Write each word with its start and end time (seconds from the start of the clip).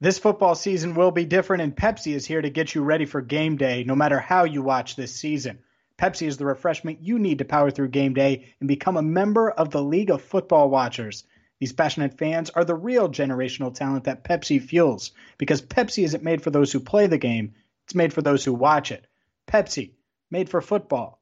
This 0.00 0.20
football 0.20 0.54
season 0.54 0.94
will 0.94 1.10
be 1.10 1.24
different, 1.24 1.62
and 1.62 1.74
Pepsi 1.74 2.14
is 2.14 2.24
here 2.24 2.40
to 2.40 2.50
get 2.50 2.72
you 2.72 2.84
ready 2.84 3.04
for 3.04 3.20
game 3.20 3.56
day 3.56 3.82
no 3.82 3.96
matter 3.96 4.20
how 4.20 4.44
you 4.44 4.62
watch 4.62 4.94
this 4.94 5.12
season. 5.12 5.58
Pepsi 5.98 6.28
is 6.28 6.36
the 6.36 6.46
refreshment 6.46 7.02
you 7.02 7.18
need 7.18 7.38
to 7.38 7.44
power 7.44 7.72
through 7.72 7.88
game 7.88 8.14
day 8.14 8.54
and 8.60 8.68
become 8.68 8.96
a 8.96 9.02
member 9.02 9.50
of 9.50 9.70
the 9.70 9.82
League 9.82 10.10
of 10.10 10.22
Football 10.22 10.70
Watchers. 10.70 11.24
These 11.58 11.72
passionate 11.72 12.16
fans 12.16 12.48
are 12.50 12.64
the 12.64 12.76
real 12.76 13.08
generational 13.08 13.74
talent 13.74 14.04
that 14.04 14.22
Pepsi 14.22 14.62
fuels 14.62 15.10
because 15.36 15.60
Pepsi 15.60 16.04
isn't 16.04 16.22
made 16.22 16.42
for 16.42 16.50
those 16.50 16.70
who 16.70 16.78
play 16.78 17.08
the 17.08 17.18
game, 17.18 17.54
it's 17.84 17.96
made 17.96 18.12
for 18.12 18.22
those 18.22 18.44
who 18.44 18.54
watch 18.54 18.92
it. 18.92 19.04
Pepsi, 19.48 19.94
made 20.30 20.48
for 20.48 20.60
football. 20.60 21.20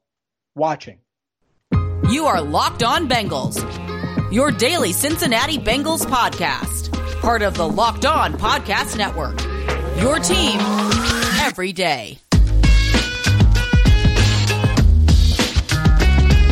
Watching. 0.55 0.99
You 2.11 2.27
are 2.27 2.43
Locked 2.43 2.83
On 2.83 3.09
Bengals, 3.09 3.57
your 4.31 4.51
daily 4.51 4.93
Cincinnati 4.93 5.57
Bengals 5.57 6.05
podcast 6.05 6.76
part 7.27 7.43
of 7.43 7.55
the 7.55 7.69
Locked 7.69 8.07
On 8.07 8.35
Podcast 8.35 8.97
Network. 8.97 9.43
Your 10.01 10.21
team 10.21 10.61
every 11.41 11.73
day. 11.73 12.21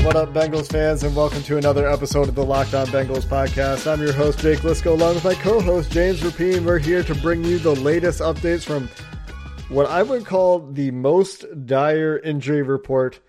What 0.04 0.16
up, 0.16 0.34
Bengals 0.34 0.68
fans, 0.68 1.04
and 1.04 1.14
welcome 1.14 1.44
to 1.44 1.58
another 1.58 1.88
episode 1.88 2.28
of 2.28 2.34
the 2.34 2.44
Locked 2.44 2.74
On 2.74 2.88
Bengals 2.88 3.22
podcast. 3.22 3.88
I'm 3.88 4.02
your 4.02 4.12
host, 4.12 4.40
Jake 4.40 4.58
Liskow, 4.58 4.94
along 4.94 5.14
with 5.14 5.22
my 5.22 5.34
co 5.34 5.60
host, 5.60 5.92
James 5.92 6.22
Rapien. 6.22 6.64
We're 6.64 6.80
here 6.80 7.04
to 7.04 7.14
bring 7.14 7.44
you 7.44 7.60
the 7.60 7.76
latest 7.76 8.18
updates 8.18 8.64
from 8.64 8.88
what 9.68 9.86
I 9.86 10.02
would 10.02 10.26
call 10.26 10.58
the 10.58 10.90
most 10.90 11.44
dire 11.66 12.18
injury 12.18 12.62
report 12.62 13.20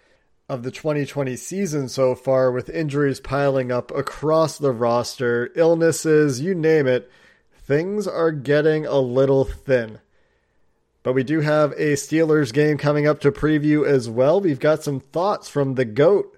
of 0.49 0.63
the 0.63 0.71
2020 0.71 1.35
season 1.35 1.89
so 1.89 2.15
far, 2.15 2.51
with 2.51 2.71
injuries 2.71 3.19
piling 3.19 3.71
up 3.71 3.91
across 3.91 4.57
the 4.57 4.71
roster, 4.71 5.51
illnesses, 5.53 6.41
you 6.41 6.55
name 6.55 6.87
it 6.87 7.07
things 7.65 8.07
are 8.07 8.31
getting 8.31 8.85
a 8.85 8.99
little 8.99 9.43
thin. 9.43 9.99
But 11.03 11.13
we 11.13 11.23
do 11.23 11.41
have 11.41 11.71
a 11.73 11.93
Steelers 11.93 12.51
game 12.51 12.77
coming 12.77 13.07
up 13.07 13.19
to 13.21 13.31
preview 13.31 13.85
as 13.85 14.09
well. 14.09 14.41
We've 14.41 14.59
got 14.59 14.83
some 14.83 14.99
thoughts 14.99 15.49
from 15.49 15.75
the 15.75 15.85
GOAT, 15.85 16.35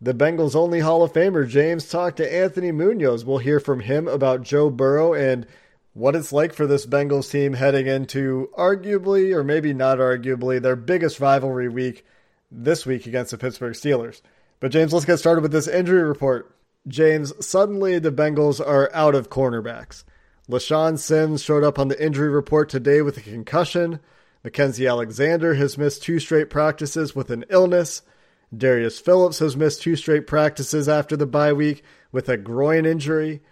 the 0.00 0.14
Bengals' 0.14 0.56
only 0.56 0.80
Hall 0.80 1.02
of 1.02 1.12
Famer. 1.12 1.48
James 1.48 1.88
talked 1.88 2.16
to 2.16 2.34
Anthony 2.34 2.72
Munoz. 2.72 3.24
We'll 3.24 3.38
hear 3.38 3.60
from 3.60 3.80
him 3.80 4.08
about 4.08 4.42
Joe 4.42 4.70
Burrow 4.70 5.14
and 5.14 5.46
what 5.92 6.16
it's 6.16 6.32
like 6.32 6.52
for 6.52 6.66
this 6.66 6.86
Bengals 6.86 7.30
team 7.30 7.52
heading 7.52 7.86
into 7.86 8.50
arguably, 8.56 9.34
or 9.34 9.44
maybe 9.44 9.72
not 9.72 9.98
arguably, 9.98 10.60
their 10.60 10.76
biggest 10.76 11.20
rivalry 11.20 11.68
week 11.68 12.04
this 12.50 12.84
week 12.86 13.06
against 13.06 13.30
the 13.30 13.38
Pittsburgh 13.38 13.74
Steelers. 13.74 14.22
But, 14.58 14.72
James, 14.72 14.92
let's 14.92 15.06
get 15.06 15.18
started 15.18 15.42
with 15.42 15.52
this 15.52 15.68
injury 15.68 16.02
report. 16.02 16.54
James, 16.88 17.32
suddenly 17.44 17.98
the 17.98 18.10
Bengals 18.10 18.60
are 18.60 18.90
out 18.92 19.14
of 19.14 19.30
cornerbacks. 19.30 20.04
LeShaun 20.50 20.98
Sims 20.98 21.42
showed 21.42 21.62
up 21.62 21.78
on 21.78 21.88
the 21.88 22.04
injury 22.04 22.28
report 22.28 22.68
today 22.68 23.02
with 23.02 23.16
a 23.16 23.20
concussion. 23.20 24.00
Mackensie 24.44 24.88
Alexander 24.88 25.54
has 25.54 25.78
missed 25.78 26.02
two 26.02 26.18
straight 26.18 26.50
practices 26.50 27.14
with 27.14 27.30
an 27.30 27.44
illness. 27.50 28.02
Darius 28.56 28.98
Phillips 28.98 29.38
has 29.38 29.56
missed 29.56 29.82
two 29.82 29.94
straight 29.94 30.26
practices 30.26 30.88
after 30.88 31.16
the 31.16 31.26
bye 31.26 31.52
week 31.52 31.84
with 32.10 32.28
a 32.28 32.36
groin 32.36 32.84
injury. 32.84 33.42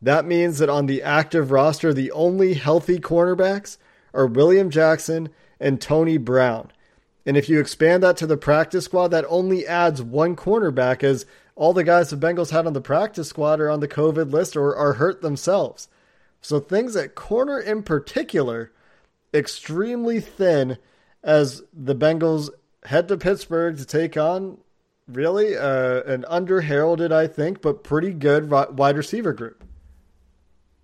That 0.00 0.24
means 0.24 0.58
that 0.58 0.70
on 0.70 0.86
the 0.86 1.02
active 1.02 1.50
roster, 1.50 1.92
the 1.92 2.10
only 2.12 2.54
healthy 2.54 3.00
cornerbacks 3.00 3.76
are 4.14 4.26
William 4.26 4.70
Jackson 4.70 5.28
and 5.60 5.78
Tony 5.78 6.16
Brown. 6.16 6.72
And 7.26 7.36
if 7.36 7.50
you 7.50 7.60
expand 7.60 8.02
that 8.02 8.16
to 8.18 8.26
the 8.26 8.38
practice 8.38 8.86
squad, 8.86 9.08
that 9.08 9.26
only 9.28 9.66
adds 9.66 10.00
one 10.00 10.36
cornerback 10.36 11.02
as 11.02 11.26
all 11.54 11.74
the 11.74 11.84
guys 11.84 12.08
the 12.08 12.16
Bengals 12.16 12.50
had 12.50 12.66
on 12.66 12.72
the 12.72 12.80
practice 12.80 13.28
squad 13.28 13.60
are 13.60 13.68
on 13.68 13.80
the 13.80 13.88
COVID 13.88 14.32
list 14.32 14.56
or 14.56 14.74
are 14.74 14.94
hurt 14.94 15.20
themselves. 15.20 15.88
So 16.46 16.60
things 16.60 16.94
at 16.94 17.16
corner 17.16 17.58
in 17.58 17.82
particular, 17.82 18.70
extremely 19.34 20.20
thin 20.20 20.78
as 21.24 21.64
the 21.72 21.96
Bengals 21.96 22.50
head 22.84 23.08
to 23.08 23.16
Pittsburgh 23.16 23.76
to 23.78 23.84
take 23.84 24.16
on 24.16 24.58
really 25.08 25.56
uh, 25.56 26.02
an 26.02 26.24
under 26.28 26.60
heralded, 26.60 27.10
I 27.10 27.26
think, 27.26 27.62
but 27.62 27.82
pretty 27.82 28.12
good 28.12 28.48
wide 28.48 28.96
receiver 28.96 29.32
group. 29.32 29.64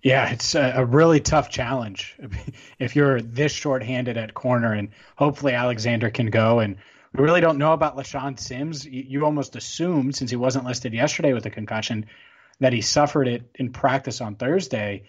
Yeah, 0.01 0.31
it's 0.31 0.53
a, 0.53 0.83
really 0.83 1.21
tough 1.21 1.49
challenge 1.49 2.17
if 2.77 2.97
you're 2.97 3.21
this 3.21 3.53
short-handed 3.53 4.17
at 4.17 4.33
corner, 4.33 4.73
and 4.73 4.89
hopefully 5.15 5.53
Alexander 5.53 6.09
can 6.09 6.25
go. 6.25 6.59
And 6.59 6.75
we 7.15 7.23
really 7.23 7.39
don't 7.39 7.57
know 7.57 7.71
about 7.71 7.95
LeShaun 7.95 8.37
Sims. 8.37 8.85
You, 8.85 9.05
you 9.07 9.23
almost 9.23 9.55
assumed, 9.55 10.17
since 10.17 10.29
he 10.29 10.35
wasn't 10.35 10.65
listed 10.65 10.93
yesterday 10.93 11.31
with 11.31 11.45
a 11.45 11.49
concussion, 11.49 12.07
that 12.59 12.73
he 12.73 12.81
suffered 12.81 13.29
it 13.29 13.49
in 13.55 13.71
practice 13.71 14.19
on 14.19 14.35
Thursday 14.35 15.03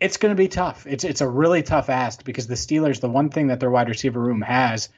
it's 0.00 0.16
going 0.16 0.30
to 0.30 0.40
be 0.40 0.48
tough. 0.48 0.86
It's 0.86 1.04
it's 1.04 1.20
a 1.20 1.28
really 1.28 1.62
tough 1.62 1.88
ask 1.88 2.24
because 2.24 2.46
the 2.46 2.54
Steelers, 2.54 3.00
the 3.00 3.08
one 3.08 3.30
thing 3.30 3.48
that 3.48 3.60
their 3.60 3.70
wide 3.70 3.88
receiver 3.88 4.20
room 4.20 4.42
has 4.42 4.88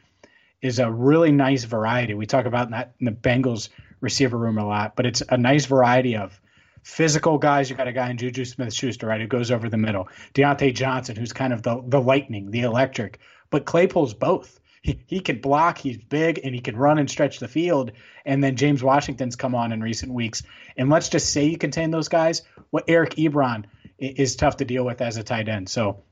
is 0.60 0.78
a 0.78 0.90
really 0.90 1.32
nice 1.32 1.64
variety. 1.64 2.14
We 2.14 2.26
talk 2.26 2.44
about 2.44 2.70
that 2.70 2.94
in 3.00 3.06
the 3.06 3.12
Bengals 3.12 3.70
receiver 4.00 4.36
room 4.36 4.58
a 4.58 4.66
lot, 4.66 4.96
but 4.96 5.06
it's 5.06 5.22
a 5.26 5.38
nice 5.38 5.66
variety 5.66 6.16
of 6.16 6.38
physical 6.82 7.38
guys. 7.38 7.70
You 7.70 7.76
got 7.76 7.88
a 7.88 7.92
guy 7.92 8.10
in 8.10 8.18
Juju 8.18 8.44
Smith 8.44 8.74
Schuster, 8.74 9.06
right, 9.06 9.20
who 9.20 9.26
goes 9.26 9.50
over 9.50 9.68
the 9.68 9.78
middle. 9.78 10.08
Diontae 10.34 10.74
Johnson, 10.74 11.16
who's 11.16 11.32
kind 11.32 11.52
of 11.52 11.62
the 11.62 11.82
the 11.86 12.00
lightning, 12.00 12.50
the 12.50 12.62
electric. 12.62 13.20
But 13.48 13.64
Claypool's 13.64 14.14
both. 14.14 14.58
He, 14.82 14.98
he 15.06 15.20
can 15.20 15.42
block, 15.42 15.76
he's 15.76 15.98
big, 15.98 16.40
and 16.42 16.54
he 16.54 16.60
can 16.62 16.74
run 16.74 16.98
and 16.98 17.10
stretch 17.10 17.38
the 17.38 17.48
field. 17.48 17.92
And 18.24 18.42
then 18.42 18.56
James 18.56 18.82
Washington's 18.82 19.36
come 19.36 19.54
on 19.54 19.72
in 19.72 19.82
recent 19.82 20.10
weeks. 20.10 20.42
And 20.74 20.88
let's 20.88 21.10
just 21.10 21.30
say 21.30 21.44
you 21.44 21.58
contain 21.58 21.90
those 21.90 22.08
guys. 22.08 22.42
What 22.70 22.84
Eric 22.88 23.16
Ebron– 23.16 23.64
is 24.00 24.36
tough 24.36 24.56
to 24.56 24.64
deal 24.64 24.84
with 24.84 25.00
as 25.00 25.16
a 25.16 25.22
tight 25.22 25.48
end. 25.48 25.68
So 25.68 26.02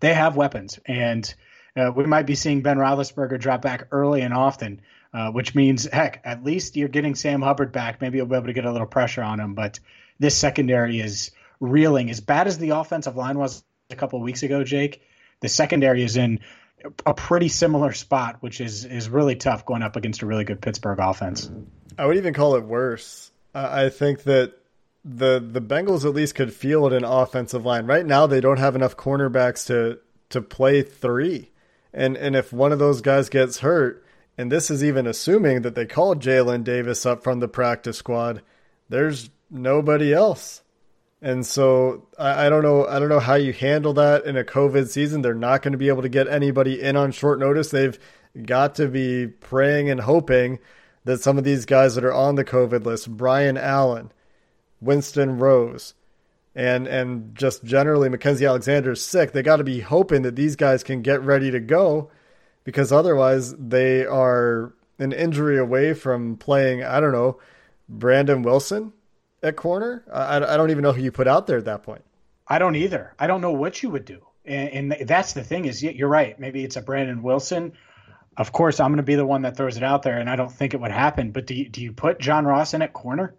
they 0.00 0.14
have 0.14 0.36
weapons, 0.36 0.78
and 0.86 1.34
uh, 1.76 1.90
we 1.94 2.04
might 2.04 2.26
be 2.26 2.34
seeing 2.34 2.62
Ben 2.62 2.76
Roethlisberger 2.76 3.40
drop 3.40 3.62
back 3.62 3.88
early 3.90 4.20
and 4.20 4.34
often, 4.34 4.80
uh, 5.12 5.30
which 5.30 5.54
means 5.54 5.84
heck, 5.84 6.20
at 6.24 6.44
least 6.44 6.76
you're 6.76 6.88
getting 6.88 7.14
Sam 7.14 7.42
Hubbard 7.42 7.72
back. 7.72 8.00
Maybe 8.00 8.18
you'll 8.18 8.26
be 8.26 8.36
able 8.36 8.46
to 8.46 8.52
get 8.52 8.64
a 8.64 8.72
little 8.72 8.86
pressure 8.86 9.22
on 9.22 9.40
him. 9.40 9.54
But 9.54 9.80
this 10.18 10.36
secondary 10.36 11.00
is 11.00 11.30
reeling. 11.60 12.10
As 12.10 12.20
bad 12.20 12.46
as 12.46 12.58
the 12.58 12.70
offensive 12.70 13.16
line 13.16 13.38
was 13.38 13.64
a 13.90 13.96
couple 13.96 14.20
weeks 14.20 14.42
ago, 14.42 14.62
Jake, 14.62 15.02
the 15.40 15.48
secondary 15.48 16.02
is 16.02 16.16
in 16.16 16.40
a 17.06 17.14
pretty 17.14 17.48
similar 17.48 17.92
spot, 17.92 18.36
which 18.40 18.60
is 18.60 18.84
is 18.84 19.08
really 19.08 19.36
tough 19.36 19.64
going 19.64 19.82
up 19.82 19.96
against 19.96 20.22
a 20.22 20.26
really 20.26 20.44
good 20.44 20.60
Pittsburgh 20.60 20.98
offense. 21.00 21.50
I 21.98 22.06
would 22.06 22.16
even 22.16 22.34
call 22.34 22.56
it 22.56 22.64
worse. 22.64 23.30
I 23.54 23.88
think 23.88 24.24
that 24.24 24.54
the 25.04 25.38
the 25.38 25.60
Bengals 25.60 26.04
at 26.04 26.14
least 26.14 26.34
could 26.34 26.52
field 26.52 26.92
an 26.92 27.04
offensive 27.04 27.66
line. 27.66 27.86
Right 27.86 28.06
now, 28.06 28.26
they 28.26 28.40
don't 28.40 28.58
have 28.58 28.74
enough 28.74 28.96
cornerbacks 28.96 29.66
to 29.66 29.98
to 30.30 30.40
play 30.40 30.82
three, 30.82 31.50
and 31.92 32.16
and 32.16 32.34
if 32.34 32.52
one 32.52 32.72
of 32.72 32.78
those 32.78 33.00
guys 33.00 33.28
gets 33.28 33.58
hurt, 33.58 34.04
and 34.38 34.50
this 34.50 34.70
is 34.70 34.82
even 34.82 35.06
assuming 35.06 35.62
that 35.62 35.74
they 35.74 35.86
called 35.86 36.22
Jalen 36.22 36.64
Davis 36.64 37.04
up 37.04 37.22
from 37.22 37.40
the 37.40 37.48
practice 37.48 37.98
squad, 37.98 38.42
there's 38.88 39.30
nobody 39.50 40.12
else. 40.12 40.62
And 41.20 41.46
so 41.46 42.06
I, 42.18 42.46
I 42.46 42.48
don't 42.48 42.62
know 42.62 42.86
I 42.86 42.98
don't 42.98 43.08
know 43.08 43.20
how 43.20 43.34
you 43.34 43.52
handle 43.52 43.92
that 43.94 44.24
in 44.24 44.36
a 44.36 44.44
COVID 44.44 44.88
season. 44.88 45.22
They're 45.22 45.34
not 45.34 45.62
going 45.62 45.72
to 45.72 45.78
be 45.78 45.88
able 45.88 46.02
to 46.02 46.08
get 46.08 46.28
anybody 46.28 46.80
in 46.80 46.96
on 46.96 47.12
short 47.12 47.38
notice. 47.38 47.70
They've 47.70 47.98
got 48.42 48.74
to 48.76 48.88
be 48.88 49.26
praying 49.26 49.90
and 49.90 50.00
hoping 50.00 50.58
that 51.04 51.20
some 51.20 51.36
of 51.36 51.44
these 51.44 51.66
guys 51.66 51.94
that 51.94 52.04
are 52.04 52.12
on 52.12 52.34
the 52.34 52.44
COVID 52.44 52.84
list, 52.84 53.10
Brian 53.10 53.58
Allen, 53.58 54.10
Winston 54.84 55.38
Rose, 55.38 55.94
and 56.54 56.86
and 56.86 57.34
just 57.34 57.64
generally 57.64 58.08
Mackensie 58.08 58.48
Alexander 58.48 58.92
is 58.92 59.02
sick. 59.02 59.32
They 59.32 59.42
got 59.42 59.56
to 59.56 59.64
be 59.64 59.80
hoping 59.80 60.22
that 60.22 60.36
these 60.36 60.56
guys 60.56 60.82
can 60.82 61.02
get 61.02 61.22
ready 61.22 61.50
to 61.50 61.60
go, 61.60 62.10
because 62.64 62.92
otherwise 62.92 63.54
they 63.56 64.04
are 64.04 64.72
an 64.98 65.12
injury 65.12 65.58
away 65.58 65.94
from 65.94 66.36
playing. 66.36 66.84
I 66.84 67.00
don't 67.00 67.12
know, 67.12 67.40
Brandon 67.88 68.42
Wilson 68.42 68.92
at 69.42 69.56
corner. 69.56 70.04
I, 70.12 70.36
I 70.36 70.56
don't 70.56 70.70
even 70.70 70.82
know 70.82 70.92
who 70.92 71.02
you 71.02 71.12
put 71.12 71.28
out 71.28 71.46
there 71.46 71.58
at 71.58 71.64
that 71.64 71.82
point. 71.82 72.04
I 72.46 72.58
don't 72.58 72.76
either. 72.76 73.14
I 73.18 73.26
don't 73.26 73.40
know 73.40 73.52
what 73.52 73.82
you 73.82 73.90
would 73.90 74.04
do, 74.04 74.20
and, 74.44 74.92
and 74.92 75.08
that's 75.08 75.32
the 75.32 75.42
thing 75.42 75.64
is 75.64 75.82
you're 75.82 76.08
right. 76.08 76.38
Maybe 76.38 76.62
it's 76.62 76.76
a 76.76 76.82
Brandon 76.82 77.22
Wilson. 77.22 77.72
Of 78.36 78.50
course, 78.50 78.80
I'm 78.80 78.90
going 78.90 78.96
to 78.96 79.04
be 79.04 79.14
the 79.14 79.24
one 79.24 79.42
that 79.42 79.56
throws 79.56 79.76
it 79.76 79.84
out 79.84 80.02
there, 80.02 80.18
and 80.18 80.28
I 80.28 80.36
don't 80.36 80.50
think 80.50 80.74
it 80.74 80.80
would 80.80 80.90
happen. 80.90 81.30
But 81.30 81.46
do 81.46 81.54
you, 81.54 81.68
do 81.68 81.80
you 81.80 81.92
put 81.92 82.18
John 82.18 82.44
Ross 82.44 82.74
in 82.74 82.82
at 82.82 82.92
corner? 82.92 83.34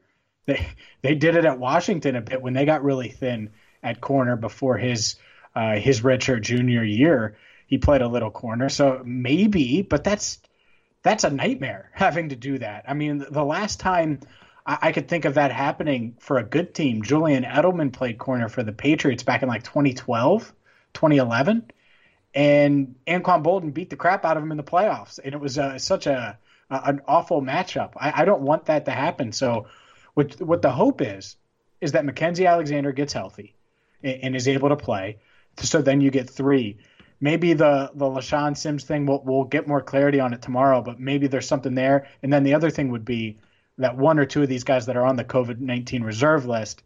They 0.45 0.67
they 1.01 1.15
did 1.15 1.35
it 1.35 1.45
at 1.45 1.59
Washington 1.59 2.15
a 2.15 2.21
bit 2.21 2.41
when 2.41 2.53
they 2.53 2.65
got 2.65 2.83
really 2.83 3.09
thin 3.09 3.51
at 3.83 4.01
corner 4.01 4.35
before 4.35 4.77
his 4.77 5.15
uh, 5.55 5.75
his 5.77 6.01
redshirt 6.01 6.41
junior 6.41 6.83
year. 6.83 7.37
He 7.67 7.77
played 7.77 8.01
a 8.01 8.07
little 8.07 8.31
corner, 8.31 8.69
so 8.69 9.01
maybe, 9.05 9.81
but 9.81 10.03
that's 10.03 10.39
that's 11.03 11.23
a 11.23 11.29
nightmare 11.29 11.91
having 11.95 12.29
to 12.29 12.35
do 12.35 12.57
that. 12.59 12.85
I 12.87 12.93
mean, 12.93 13.25
the 13.29 13.45
last 13.45 13.79
time 13.79 14.19
I, 14.65 14.77
I 14.83 14.91
could 14.91 15.07
think 15.07 15.25
of 15.25 15.35
that 15.35 15.51
happening 15.51 16.15
for 16.19 16.37
a 16.37 16.43
good 16.43 16.73
team, 16.73 17.03
Julian 17.03 17.43
Edelman 17.43 17.93
played 17.93 18.17
corner 18.17 18.49
for 18.49 18.63
the 18.63 18.73
Patriots 18.73 19.23
back 19.23 19.43
in 19.43 19.49
like 19.49 19.63
2012, 19.63 20.53
2011, 20.93 21.71
and 22.33 22.95
Anquan 23.07 23.43
Boldin 23.43 23.73
beat 23.73 23.89
the 23.89 23.95
crap 23.95 24.25
out 24.25 24.37
of 24.37 24.43
him 24.43 24.51
in 24.51 24.57
the 24.57 24.63
playoffs, 24.63 25.19
and 25.23 25.33
it 25.33 25.39
was 25.39 25.57
uh, 25.57 25.77
such 25.77 26.07
a, 26.07 26.37
a, 26.69 26.81
an 26.85 27.01
awful 27.07 27.41
matchup. 27.41 27.93
I, 27.95 28.21
I 28.21 28.25
don't 28.25 28.41
want 28.41 28.65
that 28.65 28.85
to 28.85 28.91
happen. 28.91 29.31
So, 29.31 29.67
what 30.15 30.41
what 30.41 30.61
the 30.61 30.71
hope 30.71 31.01
is 31.01 31.37
is 31.79 31.91
that 31.91 32.05
Mackensie 32.05 32.49
Alexander 32.49 32.91
gets 32.91 33.13
healthy 33.13 33.55
and, 34.03 34.19
and 34.23 34.35
is 34.35 34.47
able 34.47 34.69
to 34.69 34.75
play. 34.75 35.19
So 35.57 35.81
then 35.81 36.01
you 36.01 36.09
get 36.09 36.29
three 36.29 36.79
maybe 37.21 37.53
the 37.53 37.91
the 37.93 38.05
LeShaun 38.05 38.57
Sims 38.57 38.83
thing 38.83 39.05
we'll 39.05 39.21
we'll 39.23 39.43
get 39.45 39.67
more 39.67 39.81
clarity 39.81 40.19
on 40.19 40.33
it 40.33 40.41
tomorrow, 40.41 40.81
but 40.81 40.99
maybe 40.99 41.27
there's 41.27 41.47
something 41.47 41.75
there. 41.75 42.07
And 42.21 42.31
then 42.31 42.43
the 42.43 42.53
other 42.53 42.69
thing 42.69 42.91
would 42.91 43.05
be 43.05 43.39
that 43.77 43.97
one 43.97 44.19
or 44.19 44.25
two 44.25 44.43
of 44.43 44.49
these 44.49 44.63
guys 44.63 44.85
that 44.85 44.97
are 44.97 45.05
on 45.05 45.15
the 45.15 45.23
COVID 45.23 45.59
nineteen 45.59 46.03
reserve 46.03 46.45
list, 46.45 46.83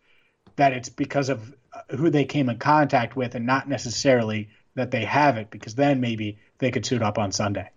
that 0.55 0.73
it's 0.73 0.89
because 0.89 1.29
of 1.29 1.53
uh, 1.73 1.95
who 1.95 2.09
they 2.09 2.25
came 2.25 2.49
in 2.49 2.57
contact 2.57 3.15
with, 3.15 3.35
and 3.35 3.45
not 3.45 3.67
necessarily 3.67 4.49
that 4.75 4.91
they 4.91 5.05
have 5.05 5.37
it, 5.37 5.49
because 5.49 5.75
then 5.75 5.99
maybe 5.99 6.37
they 6.59 6.71
could 6.71 6.85
suit 6.85 7.01
up 7.01 7.17
on 7.17 7.31
Sunday. 7.31 7.69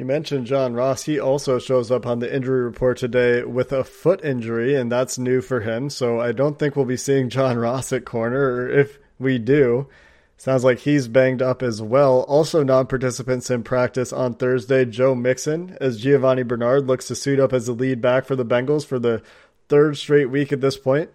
You 0.00 0.06
mentioned 0.06 0.46
John 0.46 0.72
Ross. 0.72 1.02
He 1.02 1.20
also 1.20 1.58
shows 1.58 1.90
up 1.90 2.06
on 2.06 2.20
the 2.20 2.34
injury 2.34 2.62
report 2.62 2.96
today 2.96 3.44
with 3.44 3.70
a 3.70 3.84
foot 3.84 4.24
injury, 4.24 4.74
and 4.74 4.90
that's 4.90 5.18
new 5.18 5.42
for 5.42 5.60
him. 5.60 5.90
So 5.90 6.18
I 6.18 6.32
don't 6.32 6.58
think 6.58 6.74
we'll 6.74 6.86
be 6.86 6.96
seeing 6.96 7.28
John 7.28 7.58
Ross 7.58 7.92
at 7.92 8.06
corner, 8.06 8.40
or 8.40 8.70
if 8.70 8.98
we 9.18 9.36
do, 9.36 9.88
Sounds 10.38 10.64
like 10.64 10.78
he's 10.78 11.06
banged 11.06 11.42
up 11.42 11.62
as 11.62 11.82
well. 11.82 12.20
Also, 12.20 12.62
non 12.62 12.86
participants 12.86 13.50
in 13.50 13.62
practice 13.62 14.10
on 14.10 14.32
Thursday, 14.32 14.86
Joe 14.86 15.14
Mixon, 15.14 15.76
as 15.82 16.00
Giovani 16.02 16.44
Bernard 16.44 16.86
looks 16.86 17.08
to 17.08 17.14
suit 17.14 17.38
up 17.38 17.52
as 17.52 17.66
the 17.66 17.72
lead 17.74 18.00
back 18.00 18.24
for 18.24 18.36
the 18.36 18.46
Bengals 18.46 18.86
for 18.86 18.98
the 18.98 19.22
third 19.68 19.98
straight 19.98 20.30
week 20.30 20.50
at 20.50 20.62
this 20.62 20.78
point. 20.78 21.10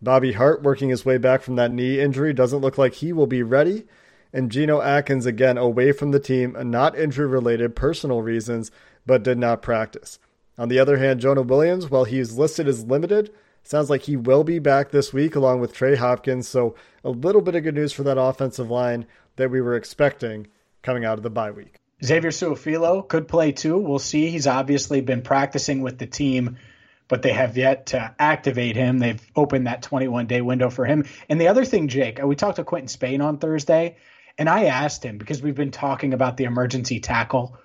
Bobby 0.00 0.32
Hart 0.32 0.62
working 0.62 0.88
his 0.88 1.04
way 1.04 1.18
back 1.18 1.42
from 1.42 1.56
that 1.56 1.70
knee 1.70 2.00
injury 2.00 2.32
doesn't 2.32 2.60
look 2.60 2.78
like 2.78 2.94
he 2.94 3.12
will 3.12 3.26
be 3.26 3.42
ready. 3.42 3.84
And 4.32 4.50
Geno 4.50 4.80
Atkins 4.80 5.26
again 5.26 5.58
away 5.58 5.92
from 5.92 6.10
the 6.10 6.20
team, 6.20 6.56
not 6.70 6.98
injury 6.98 7.26
related, 7.26 7.76
personal 7.76 8.22
reasons, 8.22 8.70
but 9.04 9.22
did 9.22 9.38
not 9.38 9.62
practice. 9.62 10.18
On 10.58 10.68
the 10.68 10.78
other 10.78 10.98
hand, 10.98 11.20
Jonah 11.20 11.42
Williams, 11.42 11.90
while 11.90 12.04
he 12.04 12.18
is 12.18 12.38
listed 12.38 12.66
as 12.66 12.84
limited, 12.84 13.30
Sounds 13.64 13.90
like 13.90 14.02
he 14.02 14.16
will 14.16 14.44
be 14.44 14.58
back 14.58 14.90
this 14.90 15.12
week 15.12 15.36
along 15.36 15.60
with 15.60 15.72
Trey 15.72 15.94
Hopkins. 15.94 16.48
So 16.48 16.74
a 17.04 17.10
little 17.10 17.40
bit 17.40 17.54
of 17.54 17.62
good 17.62 17.74
news 17.74 17.92
for 17.92 18.02
that 18.02 18.18
offensive 18.18 18.70
line 18.70 19.06
that 19.36 19.50
we 19.50 19.60
were 19.60 19.76
expecting 19.76 20.48
coming 20.82 21.04
out 21.04 21.18
of 21.18 21.22
the 21.22 21.30
bye 21.30 21.52
week. 21.52 21.76
Xavier 22.04 22.30
Su'a-Filo 22.30 23.02
could 23.02 23.28
play 23.28 23.52
too. 23.52 23.78
We'll 23.78 24.00
see. 24.00 24.28
He's 24.30 24.48
obviously 24.48 25.00
been 25.00 25.22
practicing 25.22 25.82
with 25.82 25.98
the 25.98 26.06
team, 26.06 26.58
but 27.06 27.22
they 27.22 27.32
have 27.32 27.56
yet 27.56 27.86
to 27.86 28.14
activate 28.18 28.74
him. 28.74 28.98
They've 28.98 29.24
opened 29.36 29.68
that 29.68 29.82
21 29.82 30.26
day 30.26 30.40
window 30.40 30.68
for 30.68 30.84
him. 30.84 31.06
And 31.28 31.40
the 31.40 31.48
other 31.48 31.64
thing, 31.64 31.86
Jake, 31.86 32.18
we 32.22 32.34
talked 32.34 32.56
to 32.56 32.64
Quinton 32.64 32.88
Spain 32.88 33.20
on 33.20 33.38
Thursday, 33.38 33.96
and 34.38 34.48
I 34.48 34.64
asked 34.66 35.04
him 35.04 35.18
because 35.18 35.42
we've 35.42 35.54
been 35.54 35.70
talking 35.70 36.14
about 36.14 36.36
the 36.36 36.44
emergency 36.44 37.00
tackle 37.00 37.56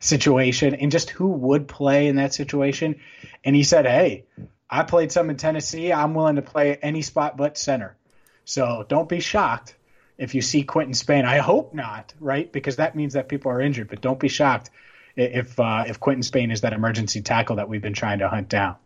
situation 0.00 0.74
and 0.74 0.90
just 0.92 1.10
who 1.10 1.28
would 1.28 1.68
play 1.68 2.08
in 2.08 2.16
that 2.16 2.34
situation. 2.34 3.00
And 3.44 3.56
he 3.56 3.62
said, 3.62 3.86
Hey, 3.86 4.24
I 4.68 4.82
played 4.82 5.12
some 5.12 5.30
in 5.30 5.36
Tennessee. 5.36 5.92
I'm 5.92 6.14
willing 6.14 6.36
to 6.36 6.42
play 6.42 6.76
any 6.76 7.02
spot 7.02 7.36
but 7.36 7.56
center. 7.56 7.96
So 8.44 8.84
don't 8.88 9.08
be 9.08 9.20
shocked 9.20 9.74
if 10.18 10.34
you 10.34 10.42
see 10.42 10.62
Quinton 10.62 10.94
Spain. 10.94 11.24
I 11.24 11.38
hope 11.38 11.74
not, 11.74 12.12
right? 12.20 12.50
Because 12.50 12.76
that 12.76 12.94
means 12.94 13.14
that 13.14 13.28
people 13.28 13.50
are 13.50 13.60
injured. 13.60 13.88
But 13.88 14.00
don't 14.00 14.20
be 14.20 14.28
shocked 14.28 14.70
if 15.16 15.58
uh, 15.58 15.84
if 15.86 16.00
Quinton 16.00 16.22
Spain 16.22 16.50
is 16.50 16.62
that 16.62 16.72
emergency 16.72 17.22
tackle 17.22 17.56
that 17.56 17.68
we've 17.68 17.82
been 17.82 17.94
trying 17.94 18.18
to 18.18 18.28
hunt 18.28 18.48
down. 18.48 18.76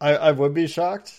I, 0.00 0.16
I 0.16 0.32
would 0.32 0.54
be 0.54 0.66
shocked, 0.66 1.12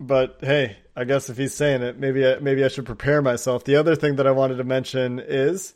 but 0.00 0.38
hey, 0.40 0.76
I 0.94 1.04
guess 1.04 1.30
if 1.30 1.38
he's 1.38 1.54
saying 1.54 1.82
it, 1.82 1.98
maybe 1.98 2.26
I, 2.26 2.38
maybe 2.38 2.64
I 2.64 2.68
should 2.68 2.84
prepare 2.84 3.22
myself. 3.22 3.64
The 3.64 3.76
other 3.76 3.96
thing 3.96 4.16
that 4.16 4.26
I 4.26 4.30
wanted 4.30 4.56
to 4.56 4.64
mention 4.64 5.20
is, 5.20 5.74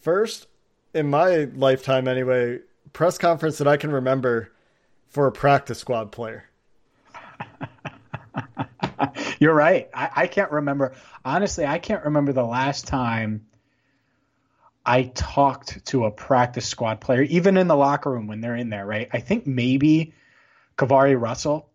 first, 0.00 0.46
in 0.92 1.08
my 1.08 1.48
lifetime 1.54 2.06
anyway, 2.06 2.58
press 2.92 3.16
conference 3.16 3.58
that 3.58 3.68
I 3.68 3.78
can 3.78 3.90
remember 3.90 4.52
for 5.08 5.26
a 5.26 5.32
practice 5.32 5.78
squad 5.78 6.12
player. 6.12 6.44
You're 9.40 9.54
right. 9.54 9.88
I, 9.94 10.10
I 10.16 10.26
can't 10.26 10.52
remember. 10.52 10.92
Honestly, 11.24 11.64
I 11.64 11.78
can't 11.78 12.04
remember 12.04 12.34
the 12.34 12.44
last 12.44 12.86
time 12.86 13.46
I 14.84 15.04
talked 15.04 15.86
to 15.86 16.04
a 16.04 16.10
practice 16.10 16.66
squad 16.66 17.00
player, 17.00 17.22
even 17.22 17.56
in 17.56 17.68
the 17.68 17.76
locker 17.76 18.10
room 18.10 18.26
when 18.26 18.42
they're 18.42 18.56
in 18.56 18.68
there, 18.68 18.84
right? 18.84 19.08
I 19.12 19.20
think 19.20 19.46
maybe 19.46 20.12
KeiVarae 20.76 21.18
Russell 21.18 21.69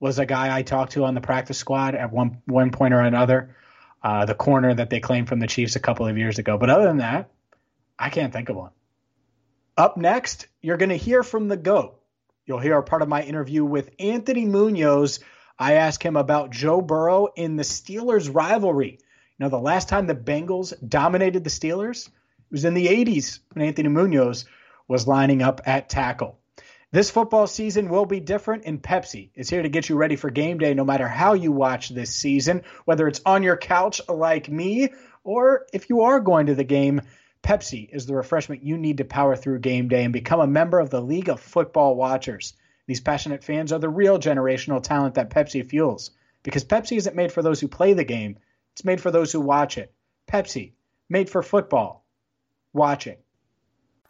was 0.00 0.18
a 0.18 0.26
guy 0.26 0.56
I 0.56 0.62
talked 0.62 0.92
to 0.92 1.04
on 1.04 1.14
the 1.14 1.20
practice 1.20 1.58
squad 1.58 1.94
at 1.94 2.12
one 2.12 2.42
one 2.46 2.70
point 2.70 2.94
or 2.94 3.00
another. 3.00 3.56
Uh, 4.02 4.24
the 4.24 4.34
corner 4.34 4.72
that 4.72 4.90
they 4.90 5.00
claimed 5.00 5.28
from 5.28 5.40
the 5.40 5.46
Chiefs 5.46 5.74
a 5.74 5.80
couple 5.80 6.06
of 6.06 6.16
years 6.16 6.38
ago. 6.38 6.58
But 6.58 6.70
other 6.70 6.84
than 6.84 6.98
that, 6.98 7.30
I 7.98 8.10
can't 8.10 8.32
think 8.32 8.48
of 8.48 8.56
one. 8.56 8.70
Up 9.76 9.96
next, 9.96 10.46
you're 10.60 10.76
going 10.76 10.90
to 10.90 10.96
hear 10.96 11.22
from 11.22 11.48
the 11.48 11.56
GOAT. 11.56 11.98
You'll 12.44 12.60
hear 12.60 12.78
a 12.78 12.82
part 12.82 13.02
of 13.02 13.08
my 13.08 13.22
interview 13.22 13.64
with 13.64 13.90
Anthony 13.98 14.44
Munoz 14.44 15.18
I 15.58 15.74
asked 15.74 16.02
him 16.02 16.16
about 16.16 16.50
Joe 16.50 16.82
Burrow 16.82 17.28
in 17.34 17.56
the 17.56 17.62
Steelers 17.62 18.32
rivalry. 18.32 18.98
You 19.00 19.44
know, 19.44 19.48
the 19.48 19.58
last 19.58 19.88
time 19.88 20.06
the 20.06 20.14
Bengals 20.14 20.74
dominated 20.86 21.44
the 21.44 21.50
Steelers 21.50 22.08
it 22.08 22.12
was 22.52 22.64
in 22.64 22.74
the 22.74 22.86
80s 22.86 23.40
when 23.52 23.66
Anthony 23.66 23.88
Munoz 23.88 24.44
was 24.86 25.06
lining 25.06 25.42
up 25.42 25.62
at 25.66 25.88
tackle. 25.88 26.38
This 26.92 27.10
football 27.10 27.48
season 27.48 27.88
will 27.88 28.06
be 28.06 28.20
different, 28.20 28.62
and 28.64 28.80
Pepsi 28.80 29.30
is 29.34 29.50
here 29.50 29.62
to 29.62 29.68
get 29.68 29.88
you 29.88 29.96
ready 29.96 30.14
for 30.14 30.30
game 30.30 30.58
day 30.58 30.72
no 30.72 30.84
matter 30.84 31.08
how 31.08 31.34
you 31.34 31.50
watch 31.50 31.88
this 31.88 32.14
season, 32.14 32.62
whether 32.84 33.08
it's 33.08 33.20
on 33.26 33.42
your 33.42 33.56
couch 33.56 34.00
like 34.08 34.48
me 34.48 34.90
or 35.24 35.66
if 35.72 35.90
you 35.90 36.02
are 36.02 36.20
going 36.20 36.46
to 36.46 36.54
the 36.54 36.64
game. 36.64 37.02
Pepsi 37.42 37.88
is 37.92 38.06
the 38.06 38.14
refreshment 38.14 38.62
you 38.62 38.78
need 38.78 38.98
to 38.98 39.04
power 39.04 39.36
through 39.36 39.58
game 39.58 39.88
day 39.88 40.04
and 40.04 40.12
become 40.12 40.40
a 40.40 40.46
member 40.46 40.78
of 40.78 40.90
the 40.90 41.00
League 41.00 41.28
of 41.28 41.40
Football 41.40 41.96
Watchers. 41.96 42.54
These 42.86 43.00
passionate 43.00 43.42
fans 43.42 43.72
are 43.72 43.80
the 43.80 43.88
real 43.88 44.18
generational 44.18 44.82
talent 44.82 45.16
that 45.16 45.30
Pepsi 45.30 45.68
fuels. 45.68 46.12
Because 46.44 46.64
Pepsi 46.64 46.96
isn't 46.96 47.16
made 47.16 47.32
for 47.32 47.42
those 47.42 47.60
who 47.60 47.68
play 47.68 47.94
the 47.94 48.04
game, 48.04 48.38
it's 48.72 48.84
made 48.84 49.00
for 49.00 49.10
those 49.10 49.32
who 49.32 49.40
watch 49.40 49.76
it. 49.76 49.92
Pepsi, 50.28 50.72
made 51.08 51.28
for 51.28 51.42
football. 51.42 52.04
Watching. 52.72 53.16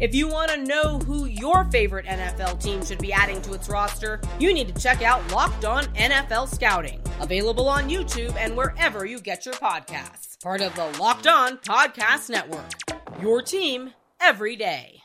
If 0.00 0.14
you 0.14 0.26
want 0.26 0.50
to 0.50 0.64
know 0.64 0.98
who 1.00 1.26
your 1.26 1.64
favorite 1.70 2.06
NFL 2.06 2.60
team 2.62 2.84
should 2.84 2.98
be 2.98 3.12
adding 3.12 3.40
to 3.42 3.52
its 3.52 3.68
roster, 3.68 4.20
you 4.38 4.52
need 4.52 4.74
to 4.74 4.82
check 4.82 5.02
out 5.02 5.30
Locked 5.30 5.64
On 5.64 5.84
NFL 5.94 6.52
Scouting, 6.52 7.00
available 7.20 7.68
on 7.68 7.88
YouTube 7.88 8.34
and 8.36 8.56
wherever 8.56 9.04
you 9.04 9.20
get 9.20 9.44
your 9.44 9.54
podcasts. 9.54 10.40
Part 10.42 10.60
of 10.60 10.74
the 10.74 10.86
Locked 10.98 11.26
On 11.26 11.58
Podcast 11.58 12.30
Network. 12.30 12.72
Your 13.20 13.42
team 13.42 13.92
every 14.20 14.56
day. 14.56 15.02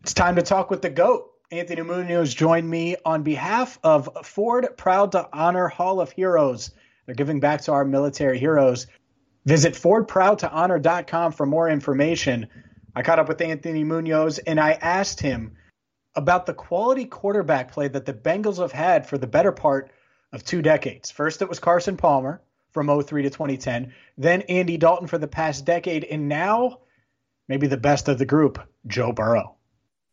It's 0.00 0.14
time 0.14 0.36
to 0.36 0.42
talk 0.42 0.70
with 0.70 0.82
the 0.82 0.90
GOAT. 0.90 1.30
Anthony 1.52 1.82
Munoz 1.82 2.34
joined 2.34 2.68
me 2.68 2.96
on 3.04 3.22
behalf 3.22 3.78
of 3.84 4.08
Ford 4.24 4.66
Proud 4.76 5.12
to 5.12 5.28
Honor 5.32 5.68
Hall 5.68 6.00
of 6.00 6.10
Heroes. 6.10 6.70
They're 7.06 7.14
giving 7.14 7.40
back 7.40 7.60
to 7.62 7.72
our 7.72 7.84
military 7.84 8.38
heroes. 8.38 8.86
Visit 9.44 9.74
FordProudToHonor.com 9.74 11.32
for 11.32 11.46
more 11.46 11.68
information. 11.68 12.48
I 12.94 13.02
caught 13.02 13.18
up 13.18 13.28
with 13.28 13.40
Anthony 13.40 13.84
Munoz 13.84 14.38
and 14.38 14.60
I 14.60 14.72
asked 14.72 15.20
him 15.20 15.56
about 16.14 16.46
the 16.46 16.54
quality 16.54 17.06
quarterback 17.06 17.72
play 17.72 17.88
that 17.88 18.04
the 18.04 18.12
Bengals 18.12 18.58
have 18.58 18.72
had 18.72 19.06
for 19.06 19.16
the 19.16 19.26
better 19.26 19.52
part 19.52 19.90
of 20.32 20.44
two 20.44 20.62
decades. 20.62 21.10
First, 21.10 21.42
it 21.42 21.48
was 21.48 21.58
Carson 21.58 21.96
Palmer 21.96 22.42
from 22.72 22.88
03 22.88 23.22
to 23.22 23.30
2010, 23.30 23.92
then 24.18 24.42
Andy 24.42 24.76
Dalton 24.76 25.06
for 25.06 25.18
the 25.18 25.28
past 25.28 25.64
decade, 25.64 26.04
and 26.04 26.28
now 26.28 26.80
maybe 27.48 27.66
the 27.66 27.76
best 27.76 28.08
of 28.08 28.18
the 28.18 28.26
group, 28.26 28.58
Joe 28.86 29.12
Burrow. 29.12 29.56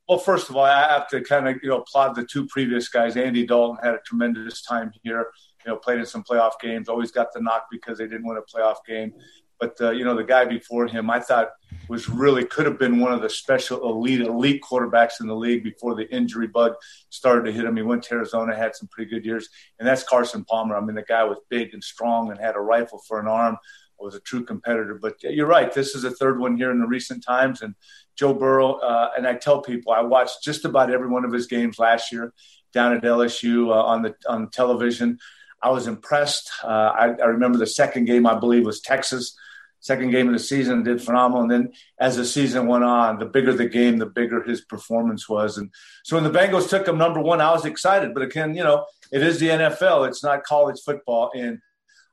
Well, 0.07 0.17
first 0.17 0.49
of 0.49 0.55
all, 0.55 0.63
I 0.63 0.89
have 0.89 1.07
to 1.09 1.21
kind 1.21 1.47
of 1.47 1.57
you 1.61 1.69
know 1.69 1.81
applaud 1.81 2.15
the 2.15 2.25
two 2.25 2.47
previous 2.47 2.89
guys. 2.89 3.15
Andy 3.15 3.45
Dalton 3.45 3.77
had 3.83 3.93
a 3.93 3.99
tremendous 3.99 4.63
time 4.63 4.91
here. 5.03 5.27
You 5.65 5.71
know, 5.71 5.77
played 5.77 5.99
in 5.99 6.05
some 6.05 6.23
playoff 6.23 6.53
games. 6.59 6.89
Always 6.89 7.11
got 7.11 7.31
the 7.31 7.41
knock 7.41 7.67
because 7.69 7.99
they 7.99 8.07
didn't 8.07 8.25
win 8.25 8.37
a 8.37 8.41
playoff 8.41 8.77
game. 8.87 9.13
But 9.59 9.75
uh, 9.81 9.91
you 9.91 10.05
know, 10.05 10.15
the 10.15 10.23
guy 10.23 10.45
before 10.45 10.87
him, 10.87 11.09
I 11.09 11.19
thought 11.19 11.49
was 11.87 12.07
really 12.07 12.45
could 12.45 12.65
have 12.65 12.79
been 12.79 12.99
one 12.99 13.11
of 13.11 13.21
the 13.21 13.29
special 13.29 13.89
elite 13.89 14.21
elite 14.21 14.61
quarterbacks 14.61 15.19
in 15.19 15.27
the 15.27 15.35
league 15.35 15.63
before 15.63 15.95
the 15.95 16.09
injury 16.13 16.47
bug 16.47 16.73
started 17.09 17.45
to 17.45 17.51
hit 17.51 17.65
him. 17.65 17.75
He 17.75 17.81
went 17.81 18.03
to 18.03 18.15
Arizona, 18.15 18.55
had 18.55 18.75
some 18.75 18.87
pretty 18.87 19.09
good 19.09 19.25
years, 19.25 19.49
and 19.79 19.87
that's 19.87 20.03
Carson 20.03 20.45
Palmer. 20.45 20.75
I 20.75 20.81
mean, 20.81 20.95
the 20.95 21.03
guy 21.03 21.23
was 21.23 21.37
big 21.49 21.73
and 21.73 21.83
strong 21.83 22.31
and 22.31 22.39
had 22.39 22.55
a 22.55 22.61
rifle 22.61 23.01
for 23.07 23.19
an 23.19 23.27
arm. 23.27 23.57
Was 23.99 24.15
a 24.15 24.21
true 24.21 24.45
competitor, 24.45 24.97
but 25.01 25.21
you're 25.21 25.45
right. 25.45 25.73
This 25.73 25.93
is 25.93 26.03
the 26.03 26.11
third 26.11 26.39
one 26.39 26.55
here 26.55 26.71
in 26.71 26.79
the 26.79 26.87
recent 26.87 27.21
times, 27.21 27.61
and 27.61 27.75
Joe 28.15 28.33
Burrow. 28.33 28.75
Uh, 28.75 29.11
and 29.17 29.27
I 29.27 29.33
tell 29.33 29.61
people 29.61 29.91
I 29.91 29.99
watched 29.99 30.41
just 30.41 30.63
about 30.63 30.89
every 30.89 31.09
one 31.09 31.25
of 31.25 31.33
his 31.33 31.47
games 31.47 31.77
last 31.79 32.09
year 32.09 32.33
down 32.73 32.93
at 32.93 33.03
LSU 33.03 33.67
uh, 33.67 33.83
on 33.83 34.03
the 34.03 34.15
on 34.27 34.49
television. 34.51 35.17
I 35.61 35.71
was 35.71 35.87
impressed. 35.87 36.49
Uh, 36.63 36.67
I, 36.67 37.05
I, 37.21 37.25
remember 37.25 37.57
the 37.57 37.67
second 37.67 38.05
game, 38.05 38.25
I 38.25 38.39
believe, 38.39 38.65
was 38.65 38.79
Texas. 38.79 39.35
Second 39.81 40.11
game 40.11 40.27
of 40.27 40.33
the 40.33 40.39
season, 40.39 40.83
did 40.83 41.01
phenomenal. 41.01 41.43
And 41.43 41.51
then 41.51 41.73
as 41.99 42.17
the 42.17 42.25
season 42.25 42.67
went 42.67 42.83
on, 42.83 43.19
the 43.19 43.25
bigger 43.25 43.53
the 43.53 43.67
game, 43.67 43.97
the 43.97 44.05
bigger 44.05 44.43
his 44.43 44.61
performance 44.61 45.29
was. 45.29 45.57
And 45.57 45.71
so 46.03 46.19
when 46.19 46.29
the 46.29 46.37
Bengals 46.37 46.69
took 46.69 46.87
him 46.87 46.97
number 46.97 47.21
one, 47.21 47.39
I 47.39 47.51
was 47.51 47.65
excited. 47.65 48.13
But 48.13 48.23
again, 48.23 48.55
you 48.55 48.63
know, 48.63 48.85
it 49.11 49.23
is 49.23 49.39
the 49.39 49.49
NFL. 49.49 50.07
It's 50.07 50.23
not 50.23 50.43
college 50.43 50.79
football. 50.85 51.31
And 51.33 51.59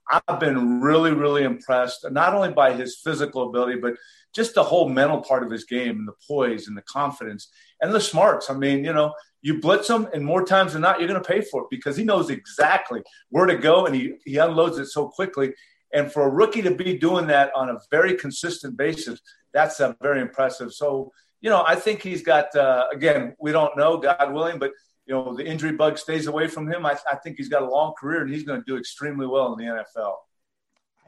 I've 0.09 0.39
been 0.39 0.81
really, 0.81 1.13
really 1.13 1.43
impressed, 1.43 2.07
not 2.11 2.35
only 2.35 2.53
by 2.53 2.73
his 2.73 3.01
physical 3.03 3.49
ability, 3.49 3.81
but 3.81 3.95
just 4.35 4.55
the 4.55 4.63
whole 4.63 4.89
mental 4.89 5.21
part 5.21 5.43
of 5.43 5.51
his 5.51 5.65
game 5.65 5.99
and 5.99 6.07
the 6.07 6.15
poise 6.27 6.69
and 6.69 6.77
the 6.77 6.83
confidence 6.83 7.49
and 7.81 7.93
the 7.93 8.01
smarts. 8.01 8.49
I 8.49 8.55
mean, 8.55 8.85
you 8.85 8.93
know, 8.93 9.13
you 9.43 9.61
blitz 9.61 9.89
him, 9.89 10.09
and 10.13 10.25
more 10.25 10.45
times 10.45 10.73
than 10.73 10.83
not, 10.83 10.99
you're 10.99 11.09
going 11.09 11.23
to 11.23 11.29
pay 11.29 11.41
for 11.41 11.63
it 11.63 11.69
because 11.71 11.97
he 11.97 12.05
knows 12.05 12.31
exactly 12.31 13.03
where 13.31 13.47
to 13.47 13.57
go 13.57 13.87
and 13.87 13.95
he, 13.95 14.15
he 14.25 14.37
unloads 14.39 14.79
it 14.79 14.87
so 14.87 15.09
quickly. 15.09 15.55
And 15.97 16.13
for 16.13 16.25
a 16.25 16.29
rookie 16.29 16.61
to 16.61 16.71
be 16.73 16.99
doing 16.99 17.27
that 17.29 17.51
on 17.57 17.71
a 17.71 17.79
very 17.91 18.17
consistent 18.17 18.77
basis, 18.77 19.19
that's 19.55 19.81
uh, 19.81 19.95
very 20.03 20.21
impressive. 20.21 20.75
So, 20.75 21.11
you 21.41 21.49
know, 21.49 21.65
I 21.67 21.75
think 21.75 22.03
he's 22.03 22.23
got, 22.23 22.55
uh, 22.55 22.85
again, 22.93 23.35
we 23.41 23.51
don't 23.51 23.75
know, 23.79 23.97
God 23.97 24.31
willing, 24.31 24.59
but, 24.59 24.73
you 25.07 25.15
know, 25.15 25.35
the 25.35 25.47
injury 25.47 25.73
bug 25.73 25.97
stays 25.97 26.27
away 26.27 26.49
from 26.49 26.71
him. 26.71 26.85
I, 26.85 26.99
I 27.11 27.17
think 27.17 27.39
he's 27.39 27.49
got 27.49 27.63
a 27.63 27.71
long 27.71 27.95
career 27.99 28.21
and 28.21 28.31
he's 28.31 28.43
going 28.43 28.61
to 28.61 28.65
do 28.67 28.77
extremely 28.77 29.27
well 29.27 29.55
in 29.55 29.59
the 29.59 29.73
NFL. 29.73 30.17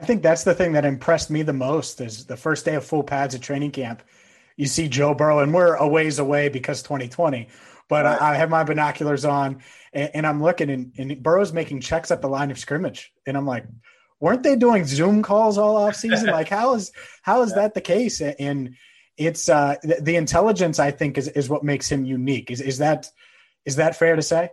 I 0.01 0.05
think 0.05 0.23
that's 0.23 0.43
the 0.43 0.55
thing 0.55 0.71
that 0.71 0.85
impressed 0.85 1.29
me 1.29 1.43
the 1.43 1.53
most 1.53 2.01
is 2.01 2.25
the 2.25 2.37
first 2.37 2.65
day 2.65 2.73
of 2.73 2.83
full 2.83 3.03
pads 3.03 3.35
at 3.35 3.43
training 3.43 3.71
camp. 3.71 4.01
You 4.57 4.65
see 4.65 4.87
Joe 4.87 5.13
Burrow, 5.13 5.39
and 5.39 5.53
we're 5.53 5.75
a 5.75 5.87
ways 5.87 6.17
away 6.17 6.49
because 6.49 6.81
2020. 6.81 7.47
But 7.89 8.05
right. 8.05 8.19
I, 8.19 8.31
I, 8.31 8.35
have 8.37 8.49
my 8.49 8.63
binoculars 8.63 9.23
on, 9.23 9.61
and, 9.93 10.09
and 10.15 10.25
I'm 10.25 10.41
looking, 10.41 10.71
and, 10.71 10.93
and, 10.97 11.21
Burrow's 11.21 11.53
making 11.53 11.81
checks 11.81 12.09
at 12.09 12.21
the 12.21 12.27
line 12.27 12.49
of 12.49 12.57
scrimmage, 12.57 13.11
and 13.27 13.37
I'm 13.37 13.45
like, 13.45 13.65
weren't 14.19 14.43
they 14.43 14.55
doing 14.55 14.85
Zoom 14.85 15.21
calls 15.21 15.57
all 15.57 15.77
off 15.77 15.95
season? 15.95 16.27
like, 16.31 16.49
how 16.49 16.75
is 16.75 16.91
how 17.21 17.41
is 17.41 17.51
yeah. 17.51 17.55
that 17.57 17.73
the 17.73 17.81
case? 17.81 18.21
And 18.21 18.75
it's 19.17 19.49
uh, 19.49 19.75
the, 19.83 19.99
the 20.01 20.15
intelligence 20.15 20.79
I 20.79 20.91
think 20.91 21.17
is 21.17 21.27
is 21.27 21.49
what 21.49 21.63
makes 21.63 21.91
him 21.91 22.05
unique. 22.05 22.51
Is 22.51 22.61
is 22.61 22.77
that 22.79 23.09
is 23.65 23.77
that 23.77 23.95
fair 23.95 24.15
to 24.15 24.21
say? 24.21 24.49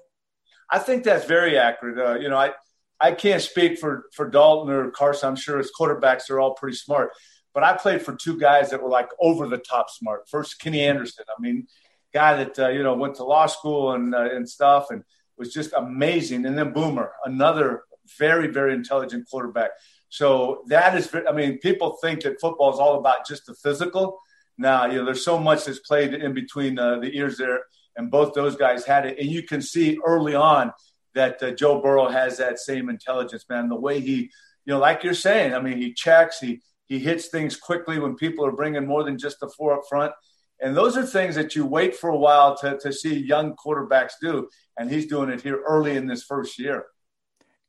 I 0.71 0.79
think 0.79 1.05
that's 1.05 1.27
very 1.27 1.59
accurate. 1.59 1.99
Uh, 1.99 2.19
you 2.19 2.29
know, 2.29 2.37
I 2.37 2.53
I 3.01 3.13
can't 3.13 3.43
speak 3.43 3.79
for 3.79 4.07
for 4.13 4.29
Dalton 4.29 4.73
or 4.73 4.91
Carson. 4.91 5.29
I'm 5.29 5.37
sure 5.37 5.59
as 5.59 5.71
quarterbacks 5.79 6.27
they're 6.27 6.41
all 6.41 6.55
pretty 6.55 6.77
smart, 6.77 7.11
but 7.55 7.63
I 7.63 7.77
played 7.77 8.03
for 8.03 8.15
two 8.15 8.39
guys 8.39 8.71
that 8.71 8.83
were 8.83 8.91
like 8.91 9.09
over 9.21 9.47
the 9.47 9.59
top 9.59 9.91
smart. 9.91 10.29
First, 10.29 10.61
Kenny 10.61 10.81
Anderson. 10.81 11.25
I 11.29 11.41
mean, 11.41 11.67
guy 12.13 12.45
that 12.45 12.59
uh, 12.59 12.69
you 12.69 12.83
know 12.83 12.95
went 12.95 13.17
to 13.17 13.25
law 13.25 13.47
school 13.47 13.93
and 13.93 14.15
uh, 14.15 14.29
and 14.33 14.49
stuff, 14.49 14.91
and 14.91 15.05
was 15.37 15.53
just 15.53 15.73
amazing. 15.75 16.47
And 16.47 16.59
then 16.59 16.73
Boomer, 16.73 17.13
another 17.25 17.83
very 18.19 18.49
very 18.49 18.73
intelligent 18.75 19.29
quarterback. 19.31 19.71
So 20.09 20.63
that 20.69 20.97
is, 20.97 21.15
I 21.29 21.33
mean, 21.33 21.59
people 21.59 21.99
think 22.01 22.23
that 22.23 22.41
football 22.41 22.73
is 22.73 22.79
all 22.79 22.99
about 22.99 23.27
just 23.27 23.47
the 23.47 23.55
physical. 23.55 24.19
Now, 24.57 24.87
you 24.87 24.99
know, 24.99 25.05
there's 25.05 25.25
so 25.25 25.39
much 25.39 25.65
that's 25.65 25.81
played 25.81 26.15
in 26.15 26.33
between 26.33 26.79
uh, 26.79 27.01
the 27.01 27.15
ears 27.17 27.37
there, 27.37 27.61
and 27.97 28.11
both 28.11 28.33
those 28.33 28.57
guys 28.57 28.87
had 28.87 29.05
it. 29.07 29.19
And 29.19 29.29
you 29.29 29.43
can 29.43 29.61
see 29.61 29.99
early 30.07 30.35
on 30.35 30.73
that 31.15 31.43
uh, 31.43 31.51
Joe 31.51 31.81
Burrow 31.81 32.09
has 32.09 32.39
that 32.39 32.59
same 32.59 32.89
intelligence, 32.89 33.45
man. 33.49 33.69
The 33.69 33.77
way 33.77 34.01
he, 34.01 34.31
you 34.65 34.73
know, 34.73 34.79
like 34.79 35.03
you're 35.03 35.15
saying, 35.15 35.55
I 35.55 35.61
mean, 35.61 35.79
he 35.79 35.93
checks, 35.93 36.39
he 36.41 36.63
he 36.87 36.99
hits 36.99 37.29
things 37.29 37.57
quickly 37.57 37.99
when 37.99 38.15
people 38.15 38.47
are 38.47 38.53
bringing 38.53 38.87
more 38.87 39.03
than 39.05 39.19
just 39.19 39.41
the 39.41 39.49
four 39.49 39.75
up 39.75 39.83
front. 39.89 40.13
And 40.61 40.75
those 40.75 40.97
are 40.97 41.05
things 41.05 41.35
that 41.35 41.55
you 41.55 41.67
wait 41.67 41.97
for 41.97 42.11
a 42.11 42.17
while 42.17 42.57
to, 42.59 42.79
to 42.79 42.93
see 42.93 43.15
young 43.19 43.57
quarterbacks 43.57 44.13
do. 44.23 44.49
And 44.79 44.91
he's 44.91 45.07
doing 45.07 45.29
it 45.31 45.43
here 45.43 45.63
early 45.67 45.97
in 45.97 46.07
this 46.07 46.23
first 46.23 46.59
year. 46.59 46.87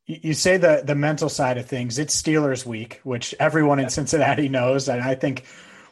You 0.09 0.33
say 0.33 0.55
the 0.55 0.83
the 0.85 0.95
mental 0.95 1.27
side 1.27 1.57
of 1.57 1.65
things. 1.65 1.99
It's 1.99 2.19
Steelers 2.19 2.65
week, 2.65 3.01
which 3.03 3.35
everyone 3.41 3.79
in 3.79 3.89
Cincinnati 3.89 4.47
knows, 4.47 4.87
and 4.87 5.01
I 5.01 5.15
think 5.15 5.43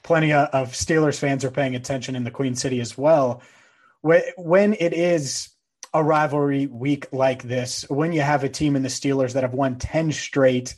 plenty 0.04 0.32
of 0.32 0.72
Steelers 0.72 1.20
fans 1.20 1.44
are 1.44 1.52
paying 1.52 1.76
attention 1.76 2.16
in 2.16 2.24
the 2.24 2.32
Queen 2.32 2.56
City 2.56 2.80
as 2.80 2.98
well. 2.98 3.42
When 4.02 4.74
it 4.80 4.94
is 4.94 5.50
a 5.94 6.02
rivalry 6.02 6.68
week 6.68 7.08
like 7.12 7.44
this, 7.44 7.84
when 7.90 8.14
you 8.14 8.22
have 8.22 8.46
a 8.46 8.50
team 8.50 8.78
in 8.78 8.84
the 8.84 8.90
Steelers 8.90 9.34
that 9.34 9.44
have 9.44 9.54
won 9.54 9.80
ten 9.80 10.14
straight, 10.14 10.76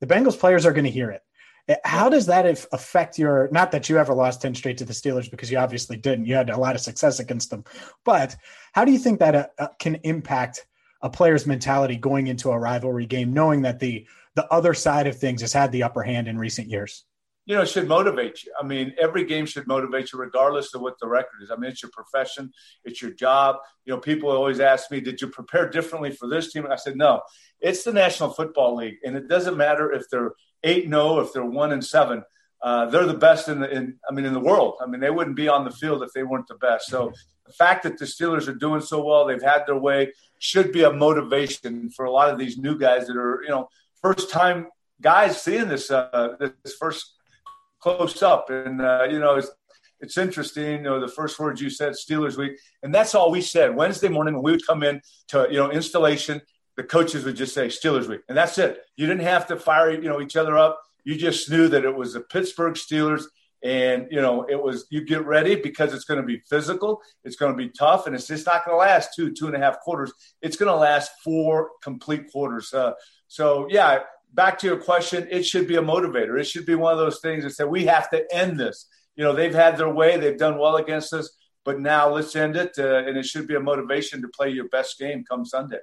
the 0.00 0.06
Bengals 0.06 0.38
players 0.38 0.66
are 0.66 0.72
going 0.72 0.84
to 0.84 0.90
hear 0.90 1.10
it. 1.10 1.22
How 1.84 2.10
does 2.10 2.26
that 2.26 2.44
affect 2.70 3.18
your? 3.18 3.48
Not 3.50 3.72
that 3.72 3.88
you 3.88 3.96
ever 3.96 4.12
lost 4.12 4.42
ten 4.42 4.54
straight 4.54 4.76
to 4.78 4.84
the 4.84 4.92
Steelers 4.92 5.30
because 5.30 5.50
you 5.50 5.56
obviously 5.56 5.96
didn't. 5.96 6.26
You 6.26 6.34
had 6.34 6.50
a 6.50 6.58
lot 6.58 6.74
of 6.74 6.82
success 6.82 7.18
against 7.18 7.48
them, 7.48 7.64
but 8.04 8.36
how 8.74 8.84
do 8.84 8.92
you 8.92 8.98
think 8.98 9.20
that 9.20 9.54
uh, 9.58 9.68
can 9.78 9.94
impact? 10.02 10.66
A 11.04 11.10
player's 11.10 11.46
mentality 11.46 11.96
going 11.96 12.26
into 12.28 12.50
a 12.50 12.58
rivalry 12.58 13.04
game, 13.04 13.32
knowing 13.32 13.62
that 13.62 13.78
the 13.78 14.06
the 14.34 14.52
other 14.52 14.74
side 14.74 15.06
of 15.06 15.16
things 15.16 15.42
has 15.42 15.52
had 15.52 15.70
the 15.70 15.84
upper 15.84 16.02
hand 16.02 16.26
in 16.26 16.36
recent 16.36 16.68
years? 16.68 17.04
You 17.46 17.54
know, 17.54 17.62
it 17.62 17.68
should 17.68 17.86
motivate 17.86 18.42
you. 18.42 18.52
I 18.58 18.64
mean, 18.64 18.94
every 18.98 19.24
game 19.26 19.44
should 19.44 19.66
motivate 19.66 20.12
you, 20.12 20.18
regardless 20.18 20.74
of 20.74 20.80
what 20.80 20.98
the 20.98 21.06
record 21.06 21.42
is. 21.42 21.50
I 21.50 21.56
mean, 21.56 21.70
it's 21.70 21.82
your 21.82 21.90
profession, 21.92 22.50
it's 22.84 23.02
your 23.02 23.10
job. 23.10 23.56
You 23.84 23.92
know, 23.92 24.00
people 24.00 24.30
always 24.30 24.60
ask 24.60 24.90
me, 24.90 25.00
"Did 25.00 25.20
you 25.20 25.28
prepare 25.28 25.68
differently 25.68 26.10
for 26.10 26.26
this 26.26 26.50
team?" 26.50 26.64
And 26.64 26.72
I 26.72 26.76
said, 26.76 26.96
"No, 26.96 27.20
it's 27.60 27.84
the 27.84 27.92
National 27.92 28.30
Football 28.30 28.76
League, 28.76 28.96
and 29.04 29.14
it 29.14 29.28
doesn't 29.28 29.58
matter 29.58 29.92
if 29.92 30.08
they're 30.10 30.32
eight 30.64 30.88
zero, 30.88 31.02
oh, 31.02 31.20
if 31.20 31.34
they're 31.34 31.44
one 31.44 31.70
and 31.70 31.84
seven. 31.84 32.24
Uh, 32.62 32.86
they're 32.86 33.04
the 33.04 33.12
best 33.12 33.50
in 33.50 33.60
the 33.60 33.70
in 33.70 33.98
I 34.08 34.14
mean 34.14 34.24
in 34.24 34.32
the 34.32 34.40
world. 34.40 34.76
I 34.80 34.86
mean 34.86 35.00
they 35.00 35.10
wouldn't 35.10 35.36
be 35.36 35.48
on 35.48 35.66
the 35.66 35.70
field 35.70 36.02
if 36.02 36.14
they 36.14 36.22
weren't 36.22 36.48
the 36.48 36.54
best. 36.54 36.86
So 36.86 37.12
the 37.46 37.52
fact 37.52 37.82
that 37.82 37.98
the 37.98 38.06
Steelers 38.06 38.48
are 38.48 38.54
doing 38.54 38.80
so 38.80 39.04
well, 39.04 39.26
they've 39.26 39.42
had 39.42 39.64
their 39.66 39.76
way, 39.76 40.12
should 40.38 40.72
be 40.72 40.82
a 40.82 40.92
motivation 40.92 41.90
for 41.90 42.04
a 42.04 42.10
lot 42.10 42.30
of 42.30 42.38
these 42.38 42.58
new 42.58 42.78
guys 42.78 43.06
that 43.06 43.16
are, 43.16 43.42
you 43.42 43.48
know, 43.48 43.68
first 44.00 44.30
time 44.30 44.66
guys 45.00 45.40
seeing 45.40 45.68
this 45.68 45.90
uh, 45.90 46.36
this 46.38 46.74
first 46.78 47.14
close 47.80 48.22
up. 48.22 48.50
And 48.50 48.80
uh, 48.80 49.06
you 49.10 49.18
know, 49.18 49.36
it's 49.36 49.50
it's 50.00 50.18
interesting. 50.18 50.78
You 50.78 50.82
know, 50.82 51.00
the 51.00 51.08
first 51.08 51.38
words 51.38 51.60
you 51.60 51.70
said, 51.70 51.92
Steelers 51.92 52.36
week, 52.36 52.58
and 52.82 52.94
that's 52.94 53.14
all 53.14 53.30
we 53.30 53.40
said. 53.40 53.74
Wednesday 53.74 54.08
morning 54.08 54.34
when 54.34 54.42
we 54.42 54.52
would 54.52 54.66
come 54.66 54.82
in 54.82 55.00
to 55.28 55.46
you 55.50 55.58
know 55.58 55.70
installation, 55.70 56.40
the 56.76 56.84
coaches 56.84 57.24
would 57.24 57.36
just 57.36 57.54
say 57.54 57.68
Steelers 57.68 58.08
week, 58.08 58.20
and 58.28 58.36
that's 58.36 58.58
it. 58.58 58.80
You 58.96 59.06
didn't 59.06 59.22
have 59.22 59.46
to 59.48 59.56
fire 59.56 59.90
you 59.90 60.08
know 60.08 60.20
each 60.20 60.36
other 60.36 60.56
up. 60.58 60.80
You 61.04 61.16
just 61.16 61.50
knew 61.50 61.68
that 61.68 61.84
it 61.84 61.94
was 61.94 62.14
the 62.14 62.20
Pittsburgh 62.20 62.74
Steelers 62.74 63.24
and, 63.64 64.08
you 64.10 64.20
know, 64.20 64.42
it 64.42 64.62
was, 64.62 64.86
you 64.90 65.00
get 65.00 65.24
ready 65.24 65.54
because 65.56 65.94
it's 65.94 66.04
going 66.04 66.20
to 66.20 66.26
be 66.26 66.42
physical. 66.50 67.00
It's 67.24 67.36
going 67.36 67.50
to 67.50 67.56
be 67.56 67.70
tough. 67.70 68.06
And 68.06 68.14
it's 68.14 68.26
just 68.26 68.44
not 68.44 68.64
going 68.64 68.74
to 68.74 68.78
last 68.78 69.14
two, 69.16 69.32
two 69.32 69.46
and 69.46 69.56
a 69.56 69.58
half 69.58 69.80
quarters. 69.80 70.12
It's 70.42 70.58
going 70.58 70.70
to 70.70 70.76
last 70.76 71.10
four 71.24 71.70
complete 71.82 72.30
quarters. 72.30 72.74
Uh, 72.74 72.92
so, 73.26 73.66
yeah, 73.70 74.00
back 74.34 74.58
to 74.58 74.66
your 74.66 74.76
question, 74.76 75.26
it 75.30 75.46
should 75.46 75.66
be 75.66 75.76
a 75.76 75.82
motivator. 75.82 76.38
It 76.38 76.44
should 76.44 76.66
be 76.66 76.74
one 76.74 76.92
of 76.92 76.98
those 76.98 77.20
things 77.20 77.42
that 77.44 77.50
said, 77.50 77.68
we 77.68 77.86
have 77.86 78.10
to 78.10 78.26
end 78.30 78.60
this. 78.60 78.86
You 79.16 79.24
know, 79.24 79.34
they've 79.34 79.54
had 79.54 79.78
their 79.78 79.88
way, 79.88 80.18
they've 80.18 80.38
done 80.38 80.58
well 80.58 80.76
against 80.76 81.14
us, 81.14 81.30
but 81.64 81.80
now 81.80 82.10
let's 82.10 82.36
end 82.36 82.56
it. 82.56 82.72
Uh, 82.78 82.98
and 82.98 83.16
it 83.16 83.24
should 83.24 83.48
be 83.48 83.54
a 83.54 83.60
motivation 83.60 84.20
to 84.20 84.28
play 84.28 84.50
your 84.50 84.68
best 84.68 84.98
game 84.98 85.24
come 85.26 85.46
Sunday. 85.46 85.78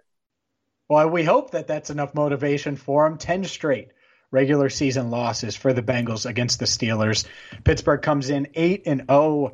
Well, 0.88 1.10
we 1.10 1.24
hope 1.24 1.52
that 1.52 1.66
that's 1.66 1.90
enough 1.90 2.14
motivation 2.14 2.76
for 2.76 3.10
them. 3.10 3.18
10 3.18 3.46
straight 3.46 3.88
regular 4.32 4.70
season 4.70 5.12
losses 5.12 5.56
for 5.56 5.74
the 5.74 5.84
Bengals 5.84 6.26
against 6.26 6.60
the 6.60 6.66
Steelers. 6.66 7.26
Pittsburgh 7.64 8.02
comes 8.02 8.30
in 8.30 8.48
8 8.56 8.84
and 8.86 9.04
0. 9.08 9.54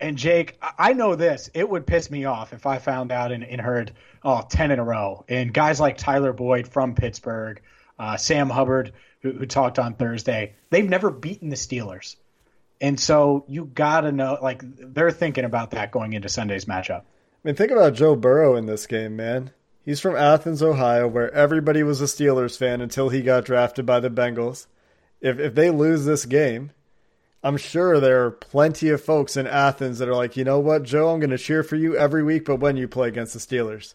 And 0.00 0.16
Jake, 0.16 0.58
I 0.62 0.92
know 0.92 1.16
this. 1.16 1.50
It 1.54 1.68
would 1.68 1.86
piss 1.86 2.10
me 2.10 2.24
off 2.24 2.52
if 2.52 2.66
I 2.66 2.78
found 2.78 3.10
out 3.10 3.32
and, 3.32 3.42
and 3.42 3.60
heard, 3.60 3.92
oh, 4.22 4.46
10 4.48 4.70
in 4.70 4.78
a 4.78 4.84
row. 4.84 5.24
And 5.28 5.52
guys 5.52 5.80
like 5.80 5.96
Tyler 5.96 6.32
Boyd 6.32 6.68
from 6.68 6.94
Pittsburgh, 6.94 7.60
uh, 7.98 8.16
Sam 8.16 8.48
Hubbard, 8.48 8.92
who, 9.22 9.32
who 9.32 9.46
talked 9.46 9.78
on 9.78 9.94
Thursday, 9.94 10.54
they've 10.70 10.88
never 10.88 11.10
beaten 11.10 11.48
the 11.48 11.56
Steelers. 11.56 12.14
And 12.80 13.00
so 13.00 13.44
you 13.48 13.64
got 13.64 14.02
to 14.02 14.12
know, 14.12 14.38
like, 14.40 14.62
they're 14.64 15.10
thinking 15.10 15.44
about 15.44 15.72
that 15.72 15.90
going 15.90 16.12
into 16.12 16.28
Sunday's 16.28 16.66
matchup. 16.66 17.00
I 17.00 17.04
mean, 17.42 17.54
think 17.56 17.72
about 17.72 17.94
Joe 17.94 18.14
Burrow 18.14 18.54
in 18.54 18.66
this 18.66 18.86
game, 18.86 19.16
man. 19.16 19.50
He's 19.88 20.00
from 20.00 20.16
Athens, 20.16 20.62
Ohio, 20.62 21.08
where 21.08 21.32
everybody 21.32 21.82
was 21.82 22.02
a 22.02 22.04
Steelers 22.04 22.58
fan 22.58 22.82
until 22.82 23.08
he 23.08 23.22
got 23.22 23.46
drafted 23.46 23.86
by 23.86 24.00
the 24.00 24.10
Bengals. 24.10 24.66
If 25.22 25.38
if 25.38 25.54
they 25.54 25.70
lose 25.70 26.04
this 26.04 26.26
game, 26.26 26.72
I'm 27.42 27.56
sure 27.56 27.98
there 27.98 28.26
are 28.26 28.30
plenty 28.30 28.90
of 28.90 29.02
folks 29.02 29.34
in 29.34 29.46
Athens 29.46 29.98
that 29.98 30.08
are 30.10 30.14
like, 30.14 30.36
you 30.36 30.44
know 30.44 30.58
what, 30.58 30.82
Joe, 30.82 31.08
I'm 31.08 31.20
going 31.20 31.30
to 31.30 31.38
cheer 31.38 31.62
for 31.62 31.76
you 31.76 31.96
every 31.96 32.22
week, 32.22 32.44
but 32.44 32.60
when 32.60 32.76
you 32.76 32.86
play 32.86 33.08
against 33.08 33.32
the 33.32 33.38
Steelers, 33.38 33.94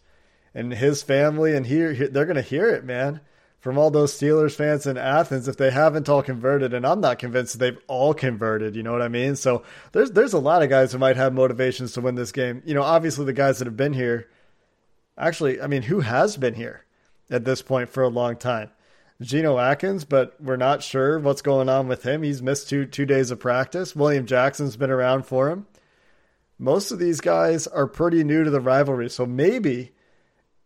and 0.51 0.73
his 0.73 1.03
family 1.03 1.55
and 1.55 1.67
he, 1.67 1.77
they're 1.77 2.25
going 2.25 2.37
to 2.37 2.41
hear 2.41 2.69
it, 2.69 2.83
man. 2.83 3.21
from 3.63 3.77
all 3.77 3.89
those 3.91 4.13
Steelers 4.13 4.55
fans 4.55 4.85
in 4.85 4.97
Athens 4.97 5.47
if 5.47 5.55
they 5.55 5.71
haven't 5.71 6.09
all 6.09 6.21
converted, 6.21 6.73
and 6.73 6.85
I'm 6.85 6.99
not 6.99 7.17
convinced 7.17 7.59
they've 7.59 7.79
all 7.87 8.13
converted. 8.13 8.75
You 8.75 8.81
know 8.81 8.91
what 8.91 9.01
I 9.01 9.07
mean? 9.07 9.37
So 9.37 9.63
there's 9.93 10.11
there's 10.11 10.33
a 10.33 10.39
lot 10.39 10.63
of 10.63 10.69
guys 10.69 10.91
who 10.91 10.97
might 10.97 11.15
have 11.15 11.33
motivations 11.33 11.93
to 11.93 12.01
win 12.01 12.15
this 12.15 12.33
game. 12.33 12.63
You 12.65 12.73
know, 12.73 12.81
obviously 12.81 13.25
the 13.25 13.31
guys 13.31 13.59
that 13.59 13.65
have 13.65 13.77
been 13.77 13.93
here. 13.93 14.27
Actually, 15.17 15.61
I 15.61 15.67
mean, 15.67 15.83
who 15.83 16.01
has 16.01 16.37
been 16.37 16.55
here 16.55 16.85
at 17.29 17.45
this 17.45 17.61
point 17.61 17.89
for 17.89 18.03
a 18.03 18.09
long 18.09 18.35
time? 18.35 18.71
Geno 19.21 19.57
Atkins, 19.57 20.05
but 20.05 20.35
we're 20.41 20.57
not 20.57 20.83
sure 20.83 21.19
what's 21.19 21.41
going 21.41 21.69
on 21.69 21.87
with 21.87 22.03
him. 22.03 22.23
He's 22.23 22.41
missed 22.41 22.69
two 22.69 22.85
two 22.85 23.05
days 23.05 23.31
of 23.31 23.39
practice. 23.39 23.95
William 23.95 24.25
Jackson's 24.25 24.75
been 24.75 24.91
around 24.91 25.25
for 25.25 25.49
him. 25.49 25.67
Most 26.59 26.91
of 26.91 26.99
these 26.99 27.21
guys 27.21 27.67
are 27.67 27.87
pretty 27.87 28.23
new 28.23 28.43
to 28.43 28.49
the 28.49 28.59
rivalry, 28.59 29.09
so 29.09 29.25
maybe 29.25 29.91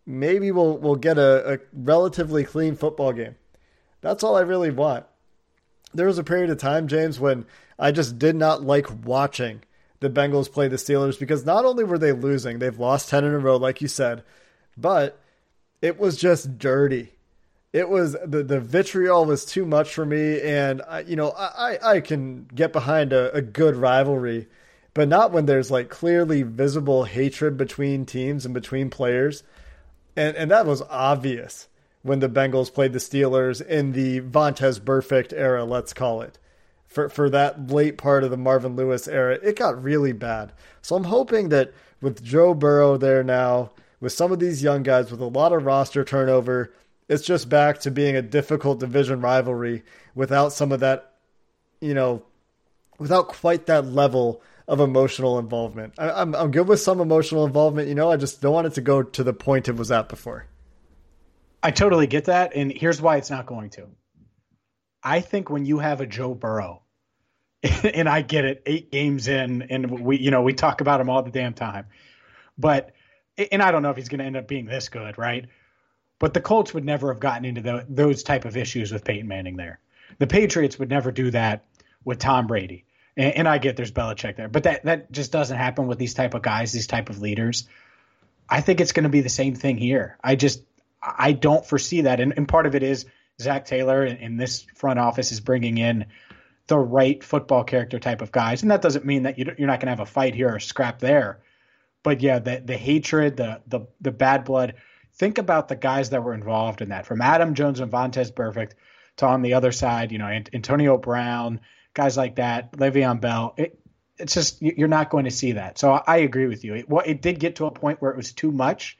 maybe 0.05 0.51
we'll 0.51 0.77
we'll 0.77 0.95
get 0.95 1.17
a, 1.17 1.53
a 1.53 1.59
relatively 1.73 2.43
clean 2.43 2.75
football 2.75 3.13
game. 3.13 3.35
That's 4.01 4.23
all 4.23 4.35
I 4.35 4.41
really 4.41 4.71
want. 4.71 5.05
There 5.93 6.07
was 6.07 6.17
a 6.17 6.23
period 6.23 6.49
of 6.49 6.57
time, 6.57 6.87
James, 6.87 7.19
when 7.19 7.45
I 7.77 7.91
just 7.91 8.17
did 8.17 8.35
not 8.35 8.63
like 8.63 9.05
watching 9.05 9.61
the 9.99 10.09
Bengals 10.09 10.51
play 10.51 10.67
the 10.67 10.75
Steelers 10.75 11.19
because 11.19 11.45
not 11.45 11.65
only 11.65 11.83
were 11.83 11.97
they 11.97 12.11
losing, 12.11 12.59
they've 12.59 12.79
lost 12.79 13.09
10 13.09 13.23
in 13.23 13.33
a 13.33 13.39
row, 13.39 13.57
like 13.57 13.81
you 13.81 13.87
said, 13.87 14.23
but 14.75 15.19
it 15.81 15.99
was 15.99 16.17
just 16.17 16.57
dirty. 16.57 17.13
It 17.73 17.89
was 17.89 18.15
the, 18.25 18.43
the 18.43 18.59
vitriol 18.59 19.25
was 19.25 19.45
too 19.45 19.65
much 19.65 19.93
for 19.93 20.05
me. 20.05 20.41
And, 20.41 20.81
I, 20.87 21.01
you 21.01 21.15
know, 21.15 21.31
I, 21.31 21.77
I 21.83 21.99
can 22.01 22.47
get 22.53 22.73
behind 22.73 23.13
a, 23.13 23.33
a 23.33 23.41
good 23.41 23.75
rivalry, 23.75 24.47
but 24.93 25.07
not 25.07 25.31
when 25.31 25.45
there's 25.45 25.69
like 25.69 25.89
clearly 25.89 26.43
visible 26.43 27.03
hatred 27.03 27.57
between 27.57 28.05
teams 28.05 28.45
and 28.45 28.53
between 28.53 28.89
players 28.89 29.43
and 30.17 30.35
and 30.35 30.51
that 30.51 30.65
was 30.65 30.81
obvious 30.89 31.69
when 32.01 32.19
the 32.19 32.27
Bengals 32.27 32.73
played 32.73 32.91
the 32.91 32.99
Steelers 32.99 33.65
in 33.65 33.91
the 33.91 34.21
Vontaze 34.21 34.79
Burfict 34.79 35.31
era, 35.33 35.63
let's 35.63 35.93
call 35.93 36.21
it. 36.21 36.37
For 36.87 37.09
for 37.09 37.29
that 37.29 37.69
late 37.69 37.97
part 37.97 38.23
of 38.23 38.31
the 38.31 38.37
Marvin 38.37 38.75
Lewis 38.75 39.07
era, 39.07 39.37
it 39.43 39.57
got 39.57 39.83
really 39.83 40.13
bad. 40.13 40.53
So 40.81 40.95
I'm 40.95 41.03
hoping 41.05 41.49
that 41.49 41.73
with 42.01 42.23
Joe 42.23 42.53
Burrow 42.53 42.97
there 42.97 43.23
now, 43.23 43.71
with 43.99 44.13
some 44.13 44.31
of 44.31 44.39
these 44.39 44.63
young 44.63 44.83
guys 44.83 45.11
with 45.11 45.19
a 45.19 45.25
lot 45.25 45.53
of 45.53 45.65
roster 45.65 46.03
turnover, 46.03 46.73
it's 47.09 47.25
just 47.25 47.49
back 47.49 47.79
to 47.79 47.91
being 47.91 48.15
a 48.15 48.21
difficult 48.21 48.79
division 48.79 49.21
rivalry 49.21 49.83
without 50.15 50.53
some 50.53 50.71
of 50.71 50.79
that, 50.81 51.13
you 51.81 51.93
know, 51.93 52.23
without 52.99 53.27
quite 53.27 53.65
that 53.67 53.85
level 53.85 54.41
of 54.67 54.79
emotional 54.79 55.39
involvement. 55.39 55.93
I, 55.97 56.09
am 56.09 56.15
I'm, 56.15 56.35
I'm 56.35 56.51
good 56.51 56.67
with 56.67 56.81
some 56.81 56.99
emotional 56.99 57.45
involvement, 57.45 57.87
you 57.87 57.95
know. 57.95 58.11
I 58.11 58.17
just 58.17 58.41
don't 58.41 58.53
want 58.53 58.67
it 58.67 58.73
to 58.73 58.81
go 58.81 59.01
to 59.01 59.23
the 59.23 59.33
point 59.33 59.69
it 59.69 59.75
was 59.75 59.91
at 59.91 60.09
before. 60.09 60.45
I 61.63 61.71
totally 61.71 62.07
get 62.07 62.25
that, 62.25 62.55
and 62.55 62.71
here's 62.71 63.01
why 63.01 63.17
it's 63.17 63.29
not 63.29 63.45
going 63.45 63.69
to. 63.71 63.87
I 65.07 65.21
think 65.21 65.49
when 65.49 65.65
you 65.65 65.79
have 65.79 66.01
a 66.01 66.05
Joe 66.05 66.33
Burrow, 66.33 66.81
and 67.63 68.09
I 68.09 68.21
get 68.21 68.43
it, 68.43 68.61
eight 68.65 68.91
games 68.91 69.29
in, 69.29 69.61
and 69.61 70.01
we 70.01 70.17
you 70.17 70.31
know 70.31 70.41
we 70.41 70.53
talk 70.53 70.81
about 70.81 70.99
him 70.99 71.09
all 71.09 71.23
the 71.23 71.31
damn 71.31 71.53
time, 71.53 71.85
but 72.57 72.91
and 73.51 73.63
I 73.63 73.71
don't 73.71 73.83
know 73.83 73.89
if 73.89 73.95
he's 73.95 74.09
going 74.09 74.19
to 74.19 74.25
end 74.25 74.35
up 74.35 74.49
being 74.49 74.65
this 74.65 74.89
good, 74.89 75.17
right? 75.17 75.45
But 76.19 76.33
the 76.33 76.41
Colts 76.41 76.73
would 76.73 76.83
never 76.83 77.13
have 77.13 77.21
gotten 77.21 77.45
into 77.45 77.61
the, 77.61 77.85
those 77.87 78.23
type 78.23 78.43
of 78.43 78.57
issues 78.57 78.91
with 78.91 79.05
Peyton 79.05 79.27
Manning 79.27 79.55
there. 79.55 79.79
The 80.17 80.27
Patriots 80.27 80.77
would 80.79 80.89
never 80.89 81.11
do 81.11 81.31
that 81.31 81.65
with 82.03 82.19
Tom 82.19 82.47
Brady. 82.47 82.85
And, 83.15 83.33
and 83.35 83.47
I 83.47 83.59
get 83.59 83.77
there's 83.77 83.91
Belichick 83.91 84.35
there, 84.35 84.49
but 84.49 84.63
that 84.63 84.83
that 84.83 85.11
just 85.11 85.31
doesn't 85.31 85.57
happen 85.57 85.87
with 85.87 85.99
these 85.99 86.15
type 86.15 86.33
of 86.33 86.41
guys, 86.41 86.73
these 86.73 86.87
type 86.87 87.09
of 87.09 87.21
leaders. 87.21 87.65
I 88.49 88.59
think 88.59 88.81
it's 88.81 88.91
going 88.91 89.03
to 89.03 89.09
be 89.09 89.21
the 89.21 89.29
same 89.29 89.55
thing 89.55 89.77
here. 89.77 90.17
I 90.21 90.35
just 90.35 90.61
I 91.01 91.31
don't 91.31 91.65
foresee 91.65 92.01
that, 92.01 92.19
and, 92.19 92.33
and 92.35 92.45
part 92.45 92.65
of 92.65 92.75
it 92.75 92.83
is 92.83 93.05
Zac 93.39 93.65
Taylor 93.65 94.05
in 94.05 94.37
this 94.37 94.65
front 94.75 94.99
office 94.99 95.31
is 95.31 95.39
bringing 95.39 95.77
in 95.77 96.05
the 96.67 96.77
right 96.77 97.23
football 97.23 97.63
character 97.63 97.99
type 97.99 98.21
of 98.21 98.31
guys, 98.31 98.61
and 98.61 98.71
that 98.71 98.81
doesn't 98.81 99.05
mean 99.05 99.23
that 99.23 99.37
you're 99.37 99.67
not 99.67 99.79
going 99.79 99.87
to 99.87 99.91
have 99.91 99.99
a 99.99 100.05
fight 100.05 100.35
here 100.35 100.53
or 100.53 100.59
scrap 100.59 100.99
there. 100.99 101.39
But 102.03 102.21
yeah, 102.21 102.39
the 102.39 102.61
the 102.63 102.77
hatred, 102.77 103.37
the 103.37 103.61
the 103.67 103.81
the 104.01 104.11
bad 104.11 104.43
blood. 104.43 104.75
Think 105.13 105.37
about 105.37 105.67
the 105.67 105.75
guys 105.75 106.11
that 106.11 106.23
were 106.23 106.33
involved 106.33 106.81
in 106.81 106.89
that, 106.89 107.05
from 107.05 107.21
Adam 107.21 107.55
Jones 107.55 107.79
and 107.79 107.91
Vontaze 107.91 108.31
Burfict 108.31 108.73
to 109.17 109.25
on 109.25 109.41
the 109.41 109.55
other 109.55 109.71
side, 109.71 110.11
you 110.11 110.19
know, 110.19 110.27
Antonio 110.27 110.97
Brown, 110.97 111.59
guys 111.93 112.15
like 112.15 112.35
that, 112.35 112.71
Le'Veon 112.73 113.19
Bell. 113.19 113.53
It, 113.57 113.79
it's 114.17 114.33
just 114.33 114.61
you're 114.61 114.87
not 114.87 115.09
going 115.09 115.25
to 115.25 115.31
see 115.31 115.53
that. 115.53 115.77
So 115.77 115.91
I 115.91 116.17
agree 116.17 116.47
with 116.47 116.63
you. 116.63 116.75
It, 116.75 116.89
well, 116.89 117.03
it 117.05 117.21
did 117.21 117.39
get 117.39 117.57
to 117.57 117.65
a 117.65 117.71
point 117.71 118.01
where 118.01 118.11
it 118.11 118.17
was 118.17 118.31
too 118.31 118.51
much, 118.51 118.97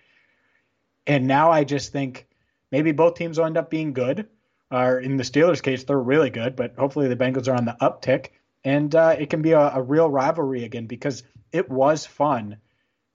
and 1.06 1.28
now 1.28 1.52
I 1.52 1.64
just 1.64 1.92
think 1.92 2.28
maybe 2.72 2.92
both 2.92 3.16
teams 3.16 3.38
will 3.38 3.46
end 3.46 3.58
up 3.58 3.70
being 3.70 3.94
good. 3.94 4.28
Or 4.70 5.00
in 5.00 5.18
the 5.18 5.24
Steelers' 5.24 5.64
case, 5.64 5.84
they're 5.84 5.98
really 6.00 6.30
good, 6.30 6.56
but 6.56 6.76
hopefully 6.78 7.08
the 7.08 7.16
Bengals 7.16 7.48
are 7.48 7.56
on 7.56 7.66
the 7.66 7.78
uptick, 7.82 8.28
and 8.64 8.94
uh, 8.94 9.16
it 9.18 9.30
can 9.30 9.42
be 9.42 9.54
a, 9.54 9.76
a 9.76 9.82
real 9.82 10.10
rivalry 10.10 10.66
again 10.66 10.88
because 10.88 11.24
it 11.52 11.70
was 11.70 12.06
fun 12.06 12.58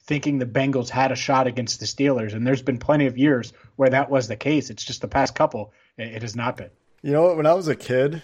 thinking 0.04 0.38
the 0.38 0.46
Bengals 0.46 0.88
had 0.88 1.12
a 1.12 1.16
shot 1.16 1.46
against 1.46 1.80
the 1.80 1.86
Steelers, 1.86 2.34
and 2.34 2.46
there's 2.46 2.62
been 2.62 2.78
plenty 2.78 3.06
of 3.06 3.18
years 3.18 3.52
where 3.76 3.90
that 3.90 4.10
was 4.10 4.28
the 4.28 4.36
case. 4.36 4.70
It's 4.70 4.84
just 4.84 5.00
the 5.00 5.08
past 5.08 5.34
couple, 5.34 5.72
it, 5.96 6.08
it 6.08 6.22
has 6.22 6.34
not 6.34 6.56
been. 6.56 6.70
You 7.02 7.12
know, 7.12 7.34
when 7.34 7.46
I 7.46 7.54
was 7.54 7.68
a 7.68 7.76
kid, 7.76 8.22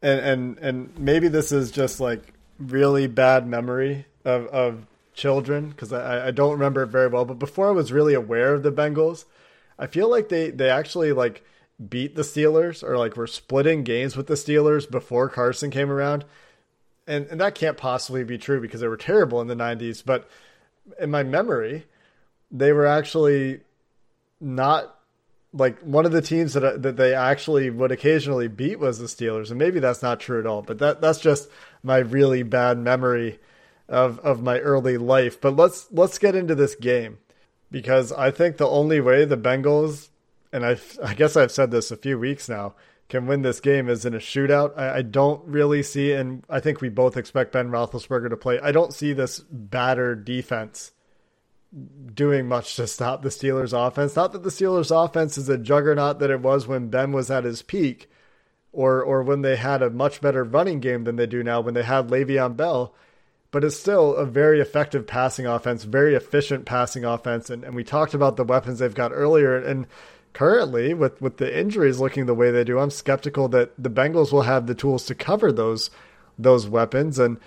and 0.00 0.20
and 0.20 0.58
and 0.58 0.98
maybe 0.98 1.28
this 1.28 1.52
is 1.52 1.70
just 1.70 2.00
like 2.00 2.32
really 2.58 3.06
bad 3.06 3.46
memory 3.46 4.06
of 4.24 4.46
of 4.46 4.86
children 5.14 5.70
because 5.70 5.92
I, 5.92 6.28
I 6.28 6.30
don't 6.30 6.52
remember 6.52 6.82
it 6.82 6.88
very 6.88 7.08
well. 7.08 7.24
But 7.24 7.38
before 7.38 7.68
I 7.68 7.72
was 7.72 7.92
really 7.92 8.14
aware 8.14 8.54
of 8.54 8.62
the 8.62 8.72
Bengals, 8.72 9.24
I 9.78 9.86
feel 9.86 10.10
like 10.10 10.28
they 10.28 10.50
they 10.50 10.70
actually 10.70 11.12
like 11.12 11.44
beat 11.88 12.14
the 12.14 12.22
Steelers 12.22 12.82
or 12.82 12.98
like 12.98 13.16
were 13.16 13.26
splitting 13.26 13.84
games 13.84 14.16
with 14.16 14.26
the 14.26 14.34
Steelers 14.34 14.90
before 14.90 15.28
Carson 15.28 15.70
came 15.70 15.90
around. 15.90 16.24
And 17.06 17.26
and 17.26 17.40
that 17.40 17.54
can't 17.54 17.76
possibly 17.76 18.24
be 18.24 18.38
true 18.38 18.60
because 18.60 18.80
they 18.80 18.88
were 18.88 18.96
terrible 18.96 19.40
in 19.40 19.48
the 19.48 19.56
90s, 19.56 20.04
but 20.04 20.28
in 21.00 21.10
my 21.10 21.22
memory, 21.22 21.86
they 22.50 22.72
were 22.72 22.86
actually 22.86 23.60
not 24.40 24.98
like 25.52 25.78
one 25.80 26.06
of 26.06 26.12
the 26.12 26.22
teams 26.22 26.54
that 26.54 26.64
uh, 26.64 26.76
that 26.78 26.96
they 26.96 27.14
actually 27.14 27.70
would 27.70 27.92
occasionally 27.92 28.48
beat 28.48 28.78
was 28.78 28.98
the 28.98 29.06
Steelers, 29.06 29.50
and 29.50 29.58
maybe 29.58 29.80
that's 29.80 30.02
not 30.02 30.20
true 30.20 30.40
at 30.40 30.46
all. 30.46 30.62
But 30.62 30.78
that 30.78 31.00
that's 31.00 31.20
just 31.20 31.48
my 31.82 31.98
really 31.98 32.42
bad 32.42 32.78
memory 32.78 33.38
of 33.88 34.18
of 34.20 34.42
my 34.42 34.58
early 34.60 34.96
life. 34.96 35.40
But 35.40 35.56
let's 35.56 35.88
let's 35.90 36.18
get 36.18 36.34
into 36.34 36.54
this 36.54 36.74
game 36.74 37.18
because 37.70 38.12
I 38.12 38.30
think 38.30 38.56
the 38.56 38.68
only 38.68 39.00
way 39.00 39.24
the 39.24 39.36
Bengals 39.36 40.08
and 40.52 40.64
I 40.64 40.76
I 41.02 41.14
guess 41.14 41.36
I've 41.36 41.52
said 41.52 41.70
this 41.70 41.90
a 41.90 41.96
few 41.96 42.18
weeks 42.18 42.48
now 42.48 42.74
can 43.08 43.26
win 43.26 43.42
this 43.42 43.60
game 43.60 43.90
is 43.90 44.06
in 44.06 44.14
a 44.14 44.18
shootout. 44.18 44.72
I, 44.76 44.96
I 44.96 45.02
don't 45.02 45.46
really 45.46 45.82
see, 45.82 46.12
and 46.12 46.44
I 46.48 46.60
think 46.60 46.80
we 46.80 46.88
both 46.88 47.18
expect 47.18 47.52
Ben 47.52 47.68
Roethlisberger 47.68 48.30
to 48.30 48.38
play. 48.38 48.58
I 48.60 48.72
don't 48.72 48.94
see 48.94 49.12
this 49.12 49.40
battered 49.40 50.24
defense 50.24 50.92
doing 52.14 52.48
much 52.48 52.76
to 52.76 52.86
stop 52.86 53.22
the 53.22 53.28
Steelers 53.28 53.74
offense. 53.74 54.16
Not 54.16 54.32
that 54.32 54.42
the 54.42 54.50
Steelers 54.50 54.90
offense 54.90 55.36
is 55.36 55.48
a 55.50 55.58
juggernaut 55.58 56.20
that 56.20 56.30
it 56.30 56.40
was 56.40 56.66
when 56.66 56.88
Ben 56.88 57.12
was 57.12 57.30
at 57.30 57.44
his 57.44 57.62
peak 57.62 58.10
or 58.72 59.02
or 59.02 59.22
when 59.22 59.42
they 59.42 59.56
had 59.56 59.82
a 59.82 59.90
much 59.90 60.20
better 60.22 60.42
running 60.42 60.80
game 60.80 61.04
than 61.04 61.16
they 61.16 61.26
do 61.26 61.42
now 61.42 61.60
when 61.60 61.74
they 61.74 61.82
had 61.82 62.08
Le'Veon 62.08 62.56
Bell, 62.56 62.94
but 63.50 63.62
it's 63.62 63.78
still 63.78 64.14
a 64.16 64.24
very 64.24 64.60
effective 64.60 65.06
passing 65.06 65.46
offense, 65.46 65.84
very 65.84 66.14
efficient 66.14 66.64
passing 66.64 67.04
offense 67.04 67.50
and, 67.50 67.64
and 67.64 67.74
we 67.74 67.84
talked 67.84 68.14
about 68.14 68.36
the 68.36 68.44
weapons 68.44 68.78
they've 68.78 68.94
got 68.94 69.12
earlier 69.12 69.56
and 69.56 69.86
currently 70.32 70.94
with 70.94 71.20
with 71.20 71.36
the 71.36 71.58
injuries 71.58 72.00
looking 72.00 72.26
the 72.26 72.34
way 72.34 72.50
they 72.50 72.64
do, 72.64 72.78
I'm 72.78 72.90
skeptical 72.90 73.48
that 73.48 73.72
the 73.76 73.90
Bengals 73.90 74.32
will 74.32 74.42
have 74.42 74.66
the 74.66 74.74
tools 74.74 75.04
to 75.06 75.14
cover 75.14 75.52
those 75.52 75.90
those 76.38 76.66
weapons 76.66 77.18
and 77.18 77.38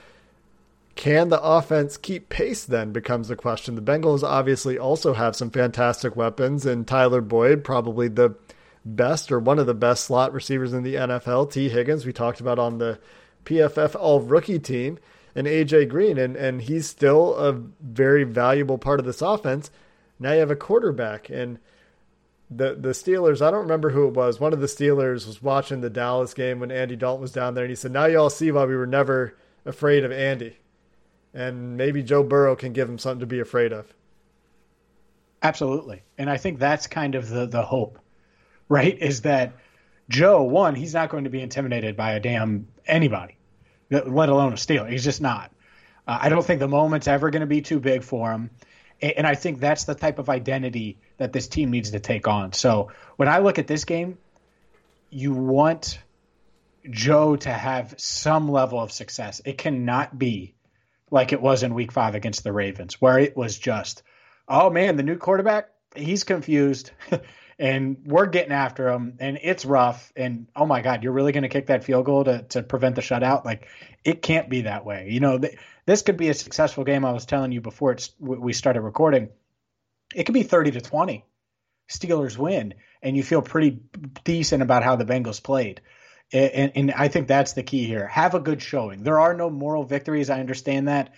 can 0.95 1.27
the 1.27 1.41
offense 1.41 1.97
keep 1.97 2.29
pace 2.29 2.63
then 2.63 2.91
becomes 2.91 3.27
the 3.27 3.35
question. 3.35 3.75
The 3.75 3.81
Bengals 3.81 4.23
obviously 4.23 4.79
also 4.79 5.13
have 5.13 5.35
some 5.35 5.49
fantastic 5.49 6.15
weapons, 6.15 6.65
and 6.65 6.87
Tyler 6.87 7.21
Boyd, 7.21 7.63
probably 7.63 8.07
the 8.07 8.35
best 8.85 9.31
or 9.31 9.39
one 9.39 9.59
of 9.59 9.65
the 9.65 9.73
best 9.73 10.05
slot 10.05 10.31
receivers 10.31 10.71
in 10.71 10.83
the 10.83 10.95
NFL. 10.95 11.51
Tee 11.51 11.69
Higgins, 11.69 12.05
we 12.05 12.13
talked 12.13 12.39
about 12.39 12.59
on 12.59 12.77
the 12.77 12.99
PFF 13.43 13.95
All 13.95 14.21
Rookie 14.21 14.59
team, 14.59 14.97
and 15.35 15.47
AJ 15.47 15.89
Green, 15.89 16.17
and, 16.17 16.37
and 16.37 16.61
he's 16.61 16.87
still 16.87 17.35
a 17.35 17.51
very 17.51 18.23
valuable 18.23 18.77
part 18.77 19.01
of 19.01 19.05
this 19.05 19.21
offense. 19.21 19.69
Now 20.17 20.31
you 20.31 20.39
have 20.39 20.51
a 20.51 20.55
quarterback, 20.55 21.29
and 21.29 21.59
the 22.49 22.75
the 22.75 22.89
Steelers. 22.89 23.41
I 23.41 23.51
don't 23.51 23.61
remember 23.61 23.89
who 23.89 24.07
it 24.07 24.13
was. 24.13 24.39
One 24.39 24.53
of 24.53 24.59
the 24.59 24.67
Steelers 24.67 25.25
was 25.25 25.41
watching 25.41 25.81
the 25.81 25.89
Dallas 25.89 26.33
game 26.33 26.59
when 26.59 26.71
Andy 26.71 26.95
Dalton 26.95 27.21
was 27.21 27.31
down 27.31 27.53
there, 27.53 27.63
and 27.63 27.71
he 27.71 27.75
said, 27.75 27.91
"Now 27.91 28.05
you 28.05 28.17
all 28.19 28.29
see 28.29 28.51
why 28.51 28.65
we 28.65 28.75
were 28.75 28.87
never 28.87 29.35
afraid 29.65 30.03
of 30.03 30.11
Andy." 30.11 30.57
and 31.35 31.75
maybe 31.75 32.01
Joe 32.01 32.23
Burrow 32.23 32.55
can 32.55 32.73
give 32.73 32.89
him 32.89 32.97
something 32.97 33.19
to 33.19 33.25
be 33.25 33.41
afraid 33.41 33.73
of. 33.73 33.93
Absolutely. 35.43 36.01
And 36.17 36.29
I 36.29 36.37
think 36.37 36.57
that's 36.57 36.87
kind 36.87 37.13
of 37.13 37.29
the 37.29 37.45
the 37.45 37.61
hope, 37.61 37.99
right? 38.69 38.97
Is 38.97 39.21
that 39.21 39.53
Joe, 40.09 40.43
one, 40.43 40.73
he's 40.73 40.93
not 40.93 41.09
going 41.09 41.25
to 41.25 41.29
be 41.29 41.41
intimidated 41.41 41.97
by 41.97 42.13
a 42.13 42.19
damn 42.19 42.69
anybody, 42.87 43.37
let 43.91 44.29
alone 44.29 44.53
a 44.53 44.55
Steeler. 44.55 44.89
He's 44.89 45.03
just 45.03 45.21
not. 45.21 45.51
Uh, 46.07 46.17
I 46.21 46.29
don't 46.29 46.45
think 46.45 46.59
the 46.61 46.67
moment's 46.67 47.07
ever 47.07 47.29
going 47.29 47.41
to 47.41 47.47
be 47.47 47.61
too 47.61 47.79
big 47.79 48.03
for 48.03 48.31
him. 48.31 48.49
And 49.13 49.27
I 49.27 49.35
think 49.35 49.59
that's 49.59 49.83
the 49.83 49.95
type 49.95 50.19
of 50.19 50.29
identity 50.29 50.97
that 51.17 51.33
this 51.33 51.47
team 51.47 51.71
needs 51.71 51.91
to 51.91 51.99
take 51.99 52.27
on. 52.27 52.53
So 52.53 52.91
when 53.17 53.27
I 53.27 53.39
look 53.39 53.59
at 53.59 53.67
this 53.67 53.85
game, 53.85 54.17
you 55.09 55.33
want 55.33 55.99
Joe 56.89 57.35
to 57.35 57.49
have 57.51 57.95
some 57.97 58.49
level 58.49 58.79
of 58.79 58.91
success. 58.91 59.41
It 59.45 59.57
cannot 59.57 60.17
be 60.17 60.55
like 61.11 61.33
it 61.33 61.41
was 61.41 61.63
in 61.63 61.73
week 61.73 61.91
five 61.91 62.15
against 62.15 62.43
the 62.43 62.51
Ravens, 62.51 62.99
where 63.01 63.19
it 63.19 63.37
was 63.37 63.57
just, 63.57 64.03
oh 64.47 64.69
man, 64.69 64.97
the 64.97 65.03
new 65.03 65.17
quarterback, 65.17 65.69
he's 65.95 66.23
confused. 66.23 66.91
and 67.57 67.97
we're 68.05 68.25
getting 68.25 68.51
after 68.51 68.85
them 68.85 69.15
and 69.19 69.39
it's 69.41 69.65
rough 69.65 70.11
and 70.15 70.47
oh 70.55 70.65
my 70.65 70.81
god 70.81 71.03
you're 71.03 71.13
really 71.13 71.31
going 71.31 71.43
to 71.43 71.49
kick 71.49 71.67
that 71.67 71.83
field 71.83 72.05
goal 72.05 72.23
to, 72.23 72.43
to 72.43 72.63
prevent 72.63 72.95
the 72.95 73.01
shutout? 73.01 73.45
Like 73.45 73.67
it 74.03 74.21
can't 74.21 74.49
be 74.49 74.61
that 74.61 74.85
way. 74.85 75.07
You 75.09 75.19
know 75.19 75.39
th- 75.39 75.57
this 75.85 76.01
could 76.01 76.17
be 76.17 76.29
a 76.29 76.33
successful 76.33 76.83
game 76.83 77.05
i 77.05 77.13
was 77.13 77.25
telling 77.25 77.51
you 77.51 77.61
before 77.61 77.91
it's, 77.91 78.11
we 78.19 78.53
started 78.53 78.81
recording. 78.81 79.29
It 80.13 80.25
could 80.25 80.33
be 80.33 80.43
30 80.43 80.71
to 80.71 80.81
20 80.81 81.25
steelers 81.89 82.37
win 82.37 82.73
and 83.01 83.15
you 83.15 83.23
feel 83.23 83.41
pretty 83.41 83.79
decent 84.23 84.63
about 84.63 84.83
how 84.83 84.95
the 84.95 85.05
bengals 85.05 85.41
played. 85.41 85.81
And, 86.33 86.71
and 86.75 86.91
i 86.91 87.07
think 87.07 87.27
that's 87.27 87.53
the 87.53 87.63
key 87.63 87.85
here. 87.85 88.07
Have 88.07 88.33
a 88.33 88.39
good 88.39 88.61
showing. 88.61 89.03
There 89.03 89.19
are 89.19 89.33
no 89.33 89.49
moral 89.49 89.83
victories 89.83 90.29
i 90.29 90.39
understand 90.39 90.87
that 90.87 91.13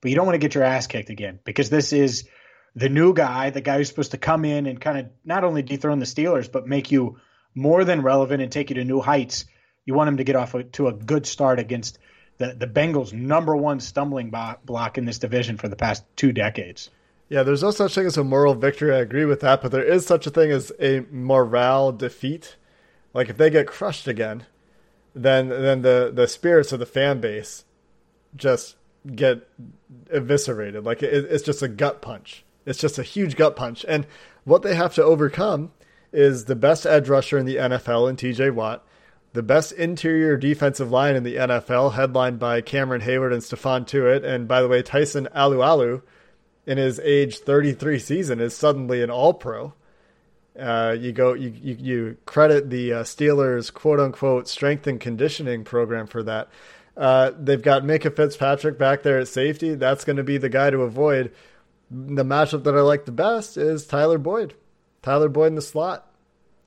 but 0.00 0.10
you 0.10 0.16
don't 0.16 0.26
want 0.26 0.34
to 0.34 0.38
get 0.46 0.54
your 0.54 0.64
ass 0.64 0.86
kicked 0.86 1.10
again 1.10 1.40
because 1.44 1.70
this 1.70 1.92
is 1.92 2.28
the 2.76 2.88
new 2.88 3.12
guy, 3.14 3.50
the 3.50 3.60
guy 3.60 3.78
who's 3.78 3.88
supposed 3.88 4.12
to 4.12 4.18
come 4.18 4.44
in 4.44 4.66
and 4.66 4.80
kind 4.80 4.98
of 4.98 5.06
not 5.24 5.44
only 5.44 5.62
dethrone 5.62 5.98
the 5.98 6.06
Steelers, 6.06 6.50
but 6.50 6.66
make 6.66 6.90
you 6.90 7.18
more 7.54 7.84
than 7.84 8.02
relevant 8.02 8.42
and 8.42 8.52
take 8.52 8.70
you 8.70 8.76
to 8.76 8.84
new 8.84 9.00
heights. 9.00 9.44
You 9.84 9.94
want 9.94 10.08
him 10.08 10.16
to 10.18 10.24
get 10.24 10.36
off 10.36 10.54
to 10.72 10.88
a 10.88 10.92
good 10.92 11.26
start 11.26 11.58
against 11.58 11.98
the, 12.38 12.54
the 12.54 12.66
Bengals' 12.66 13.12
number 13.12 13.56
one 13.56 13.80
stumbling 13.80 14.32
block 14.64 14.98
in 14.98 15.04
this 15.04 15.18
division 15.18 15.58
for 15.58 15.68
the 15.68 15.76
past 15.76 16.04
two 16.16 16.32
decades. 16.32 16.90
Yeah, 17.28 17.44
there's 17.44 17.62
no 17.62 17.70
such 17.70 17.94
thing 17.94 18.06
as 18.06 18.16
a 18.16 18.24
moral 18.24 18.54
victory. 18.54 18.92
I 18.92 18.98
agree 18.98 19.24
with 19.24 19.40
that, 19.40 19.62
but 19.62 19.70
there 19.70 19.84
is 19.84 20.06
such 20.06 20.26
a 20.26 20.30
thing 20.30 20.50
as 20.50 20.72
a 20.80 21.04
morale 21.10 21.92
defeat. 21.92 22.56
Like 23.14 23.28
if 23.28 23.36
they 23.36 23.50
get 23.50 23.66
crushed 23.66 24.08
again, 24.08 24.46
then 25.14 25.48
then 25.48 25.82
the 25.82 26.10
the 26.12 26.26
spirits 26.26 26.72
of 26.72 26.78
the 26.78 26.86
fan 26.86 27.20
base 27.20 27.64
just 28.36 28.76
get 29.14 29.48
eviscerated. 30.10 30.84
Like 30.84 31.02
it, 31.02 31.12
it's 31.12 31.44
just 31.44 31.62
a 31.62 31.68
gut 31.68 32.02
punch. 32.02 32.44
It's 32.70 32.80
just 32.80 32.98
a 32.98 33.02
huge 33.02 33.36
gut 33.36 33.56
punch. 33.56 33.84
And 33.88 34.06
what 34.44 34.62
they 34.62 34.74
have 34.74 34.94
to 34.94 35.04
overcome 35.04 35.72
is 36.12 36.44
the 36.44 36.56
best 36.56 36.86
edge 36.86 37.08
rusher 37.08 37.36
in 37.36 37.44
the 37.44 37.56
NFL 37.56 38.08
in 38.08 38.16
TJ 38.16 38.54
Watt, 38.54 38.86
the 39.32 39.42
best 39.42 39.72
interior 39.72 40.36
defensive 40.36 40.90
line 40.90 41.16
in 41.16 41.24
the 41.24 41.36
NFL, 41.36 41.94
headlined 41.94 42.38
by 42.38 42.60
Cameron 42.60 43.02
Heyward 43.02 43.32
and 43.32 43.42
Stephon 43.42 43.86
Tuitt. 43.86 44.24
And 44.24 44.48
by 44.48 44.62
the 44.62 44.68
way, 44.68 44.82
Tyson 44.82 45.28
Alualu, 45.34 46.02
in 46.66 46.78
his 46.78 47.00
age 47.00 47.38
33 47.38 47.98
season, 47.98 48.40
is 48.40 48.56
suddenly 48.56 49.02
an 49.02 49.10
All 49.10 49.34
Pro. 49.34 49.74
Uh, 50.58 50.96
you 50.98 51.12
go, 51.12 51.32
you, 51.32 51.52
you, 51.60 51.76
you 51.78 52.16
credit 52.26 52.70
the 52.70 52.92
uh, 52.92 53.02
Steelers' 53.02 53.72
quote 53.72 54.00
unquote 54.00 54.48
strength 54.48 54.86
and 54.86 55.00
conditioning 55.00 55.64
program 55.64 56.06
for 56.06 56.22
that. 56.22 56.48
Uh, 56.96 57.30
they've 57.38 57.62
got 57.62 57.82
Minkah 57.82 58.14
Fitzpatrick 58.14 58.78
back 58.78 59.02
there 59.02 59.18
at 59.18 59.28
safety. 59.28 59.74
That's 59.74 60.04
going 60.04 60.16
to 60.16 60.24
be 60.24 60.38
the 60.38 60.48
guy 60.48 60.70
to 60.70 60.82
avoid 60.82 61.32
the 61.90 62.24
matchup 62.24 62.64
that 62.64 62.76
I 62.76 62.80
like 62.80 63.04
the 63.04 63.12
best 63.12 63.56
is 63.56 63.86
Tyler 63.86 64.18
Boyd. 64.18 64.54
Tyler 65.02 65.28
Boyd 65.28 65.48
in 65.48 65.54
the 65.56 65.62
slot. 65.62 66.06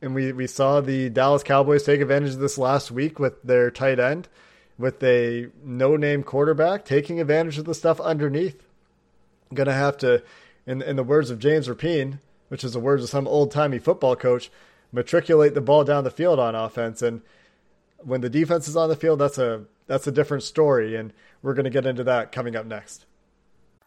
And 0.02 0.14
we, 0.14 0.34
we 0.34 0.48
saw 0.48 0.82
the 0.82 1.10
Dallas 1.10 1.44
Cowboys 1.44 1.84
take 1.84 2.02
advantage 2.02 2.34
of 2.34 2.40
this 2.40 2.58
last 2.58 2.92
week 2.92 3.20
with 3.20 3.42
their 3.42 3.72
tight 3.72 4.00
end, 4.00 4.28
with 4.78 5.02
a 5.02 5.48
no 5.64 5.96
name 5.96 6.24
quarterback 6.24 6.84
taking 6.84 7.22
advantage 7.22 7.58
of 7.58 7.64
the 7.64 7.74
stuff 7.74 8.02
underneath. 8.02 8.62
I'm 9.50 9.56
going 9.56 9.68
to 9.68 9.74
have 9.74 9.98
to, 10.00 10.22
in, 10.66 10.82
in 10.82 10.98
the 10.98 11.04
words 11.04 11.30
of 11.30 11.40
James 11.40 11.70
Rapien, 11.70 12.20
which 12.50 12.66
is 12.66 12.74
the 12.74 12.82
words 12.82 13.02
of 13.02 13.10
some 13.10 13.30
old 13.30 13.52
timey 13.52 13.80
football 13.80 14.18
coach, 14.18 14.52
matriculate 14.92 15.54
the 15.54 15.62
ball 15.62 15.86
down 15.86 16.04
the 16.04 16.12
field 16.12 16.38
on 16.38 16.54
offense. 16.54 17.02
And 17.02 17.22
when 18.00 18.20
the 18.20 18.30
defense 18.30 18.68
is 18.68 18.76
on 18.76 18.90
the 18.90 18.98
field, 18.98 19.20
that's 19.20 19.38
a 19.38 19.64
that's 19.88 20.08
a 20.08 20.12
different 20.12 20.44
story. 20.44 20.96
And 20.96 21.14
we're 21.42 21.54
going 21.54 21.64
to 21.64 21.70
get 21.70 21.86
into 21.86 22.04
that 22.04 22.34
coming 22.34 22.58
up 22.58 22.66
next. 22.66 23.06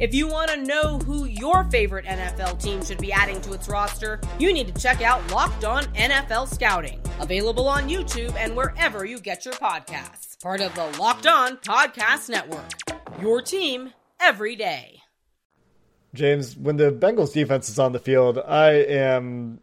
If 0.00 0.14
you 0.14 0.26
want 0.26 0.50
to 0.50 0.56
know 0.56 0.98
who 0.98 1.26
your 1.26 1.64
favorite 1.64 2.06
NFL 2.06 2.60
team 2.60 2.82
should 2.82 2.98
be 2.98 3.12
adding 3.12 3.40
to 3.42 3.52
its 3.52 3.68
roster, 3.68 4.20
you 4.38 4.52
need 4.52 4.74
to 4.74 4.80
check 4.80 5.02
out 5.02 5.30
Locked 5.30 5.64
On 5.64 5.84
NFL 5.94 6.48
Scouting, 6.48 7.00
available 7.20 7.68
on 7.68 7.88
YouTube 7.88 8.34
and 8.36 8.56
wherever 8.56 9.04
you 9.04 9.20
get 9.20 9.44
your 9.44 9.54
podcasts. 9.54 10.40
Part 10.42 10.60
of 10.62 10.74
the 10.74 10.86
Locked 10.98 11.26
On 11.26 11.56
Podcast 11.58 12.30
Network. 12.30 12.72
Your 13.20 13.42
team 13.42 13.92
every 14.18 14.56
day. 14.56 15.02
James, 16.14 16.56
when 16.56 16.78
the 16.78 16.90
Bengals 16.90 17.34
defense 17.34 17.68
is 17.68 17.78
on 17.78 17.92
the 17.92 17.98
field, 17.98 18.38
I 18.38 18.70
am 18.72 19.60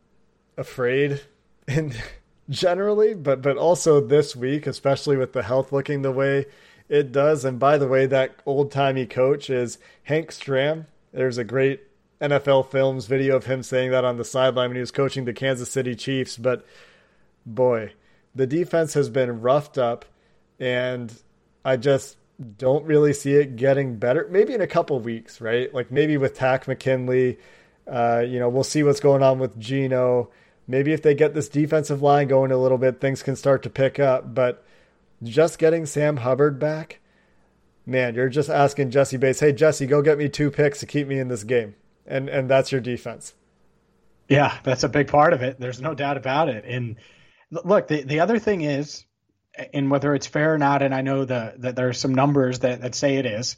afraid 0.57 1.21
and 1.67 1.99
generally, 2.49 3.15
but 3.15 3.41
but 3.41 3.57
also 3.57 3.99
this 3.99 4.35
week, 4.35 4.67
especially 4.67 5.17
with 5.17 5.33
the 5.33 5.43
health 5.43 5.71
looking 5.71 6.03
the 6.03 6.11
way 6.11 6.45
it 6.89 7.11
does. 7.11 7.45
And 7.45 7.59
by 7.59 7.77
the 7.77 7.87
way, 7.87 8.07
that 8.07 8.35
old 8.45 8.71
timey 8.71 9.05
coach 9.05 9.49
is 9.49 9.77
Hank 10.03 10.31
Stram. 10.31 10.87
There's 11.13 11.37
a 11.37 11.43
great 11.43 11.81
NFL 12.19 12.69
Films 12.71 13.05
video 13.05 13.37
of 13.37 13.45
him 13.45 13.63
saying 13.63 13.91
that 13.91 14.03
on 14.03 14.17
the 14.17 14.25
sideline 14.25 14.69
when 14.69 14.75
he 14.75 14.81
was 14.81 14.91
coaching 14.91 15.25
the 15.25 15.33
Kansas 15.33 15.71
City 15.71 15.95
Chiefs. 15.95 16.35
But 16.37 16.65
boy, 17.45 17.93
the 18.35 18.47
defense 18.47 18.93
has 18.95 19.09
been 19.09 19.41
roughed 19.41 19.77
up, 19.77 20.05
and 20.59 21.13
I 21.63 21.77
just 21.77 22.17
don't 22.57 22.85
really 22.85 23.13
see 23.13 23.33
it 23.33 23.55
getting 23.55 23.97
better. 23.97 24.27
Maybe 24.29 24.53
in 24.53 24.61
a 24.61 24.67
couple 24.67 24.99
weeks, 24.99 25.39
right? 25.39 25.73
Like 25.73 25.91
maybe 25.91 26.17
with 26.17 26.35
Takk 26.35 26.67
McKinley. 26.67 27.37
Uh, 27.87 28.23
you 28.27 28.39
know, 28.39 28.49
we'll 28.49 28.63
see 28.63 28.83
what's 28.83 28.99
going 28.99 29.23
on 29.23 29.39
with 29.39 29.59
Geno. 29.59 30.29
Maybe 30.67 30.93
if 30.93 31.01
they 31.01 31.15
get 31.15 31.33
this 31.33 31.49
defensive 31.49 32.01
line 32.01 32.27
going 32.27 32.51
a 32.51 32.57
little 32.57 32.77
bit, 32.77 33.01
things 33.01 33.23
can 33.23 33.35
start 33.35 33.63
to 33.63 33.69
pick 33.69 33.99
up. 33.99 34.35
But 34.35 34.63
just 35.23 35.59
getting 35.59 35.85
Sam 35.85 36.17
Hubbard 36.17 36.59
back, 36.59 36.99
man, 37.85 38.15
you're 38.15 38.29
just 38.29 38.49
asking 38.49 38.91
Jessie 38.91 39.17
Bates, 39.17 39.39
hey 39.39 39.51
Jesse, 39.51 39.85
go 39.85 40.01
get 40.01 40.17
me 40.17 40.29
two 40.29 40.51
picks 40.51 40.79
to 40.79 40.85
keep 40.85 41.07
me 41.07 41.19
in 41.19 41.27
this 41.27 41.43
game. 41.43 41.75
And 42.05 42.29
and 42.29 42.49
that's 42.49 42.71
your 42.71 42.81
defense. 42.81 43.33
Yeah, 44.27 44.57
that's 44.63 44.83
a 44.83 44.89
big 44.89 45.07
part 45.07 45.33
of 45.33 45.41
it. 45.41 45.59
There's 45.59 45.81
no 45.81 45.93
doubt 45.93 46.17
about 46.17 46.49
it. 46.49 46.63
And 46.65 46.97
look, 47.51 47.87
the, 47.87 48.03
the 48.03 48.19
other 48.19 48.39
thing 48.39 48.61
is, 48.61 49.05
and 49.73 49.89
whether 49.89 50.13
it's 50.13 50.27
fair 50.27 50.53
or 50.53 50.57
not, 50.57 50.81
and 50.81 50.93
I 50.93 51.01
know 51.01 51.25
the, 51.25 51.55
that 51.57 51.75
there 51.75 51.89
are 51.89 51.93
some 51.93 52.13
numbers 52.13 52.59
that, 52.59 52.81
that 52.81 52.95
say 52.95 53.17
it 53.17 53.25
is, 53.25 53.57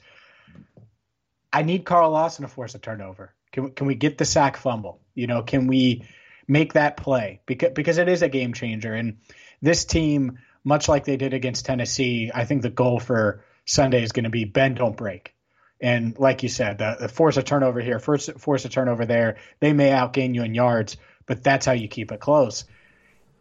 I 1.52 1.64
need 1.64 1.86
Carl 1.86 2.12
Lawson 2.12 2.44
to 2.44 2.48
force 2.48 2.74
a 2.74 2.80
turnover. 2.80 3.34
Can, 3.52 3.72
can 3.72 3.86
we 3.86 3.96
get 3.96 4.18
the 4.18 4.26
sack 4.26 4.56
fumble? 4.56 5.02
You 5.14 5.28
know, 5.28 5.44
can 5.44 5.68
we 5.68 6.06
make 6.48 6.74
that 6.74 6.96
play? 6.96 7.42
Because, 7.46 7.72
because 7.72 7.98
it 7.98 8.08
is 8.08 8.22
a 8.22 8.30
game 8.30 8.54
changer. 8.54 8.94
And 8.94 9.18
this 9.62 9.86
team– 9.86 10.40
much 10.64 10.88
like 10.88 11.06
they 11.06 11.18
did 11.18 11.34
against 11.34 11.66
Tennessee, 11.66 12.32
I 12.34 12.46
think 12.46 12.62
the 12.62 12.70
goal 12.70 13.00
for 13.00 13.44
Sunday 13.66 14.04
is 14.04 14.12
going 14.12 14.26
to 14.26 14.30
be 14.30 14.46
bend, 14.46 14.78
don't 14.78 14.96
break. 14.96 15.34
And 15.82 16.18
like 16.20 16.44
you 16.44 16.50
said, 16.50 16.78
the, 16.78 16.98
the 17.00 17.08
force 17.08 17.38
a 17.38 17.44
turnover 17.44 17.82
here, 17.82 18.00
force, 18.00 18.30
force 18.38 18.66
a 18.66 18.70
turnover 18.70 19.06
there. 19.06 19.38
They 19.60 19.74
may 19.74 19.90
outgain 19.90 20.36
you 20.36 20.44
in 20.44 20.54
yards, 20.54 20.98
but 21.26 21.44
that's 21.44 21.66
how 21.66 21.72
you 21.72 21.88
keep 21.88 22.12
it 22.12 22.20
close. 22.20 22.66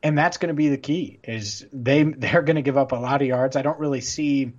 And 0.03 0.17
that's 0.17 0.39
going 0.39 0.49
to 0.49 0.55
be 0.55 0.69
the 0.69 0.79
key. 0.79 1.19
Is 1.23 1.67
they 1.73 2.03
they're 2.19 2.43
going 2.43 2.57
to 2.57 2.63
give 2.63 2.79
up 2.79 2.93
a 2.93 2.97
lot 2.97 3.21
of 3.21 3.29
yards. 3.29 3.57
I 3.57 3.63
don't 3.63 3.79
really 3.79 4.01
see 4.01 4.53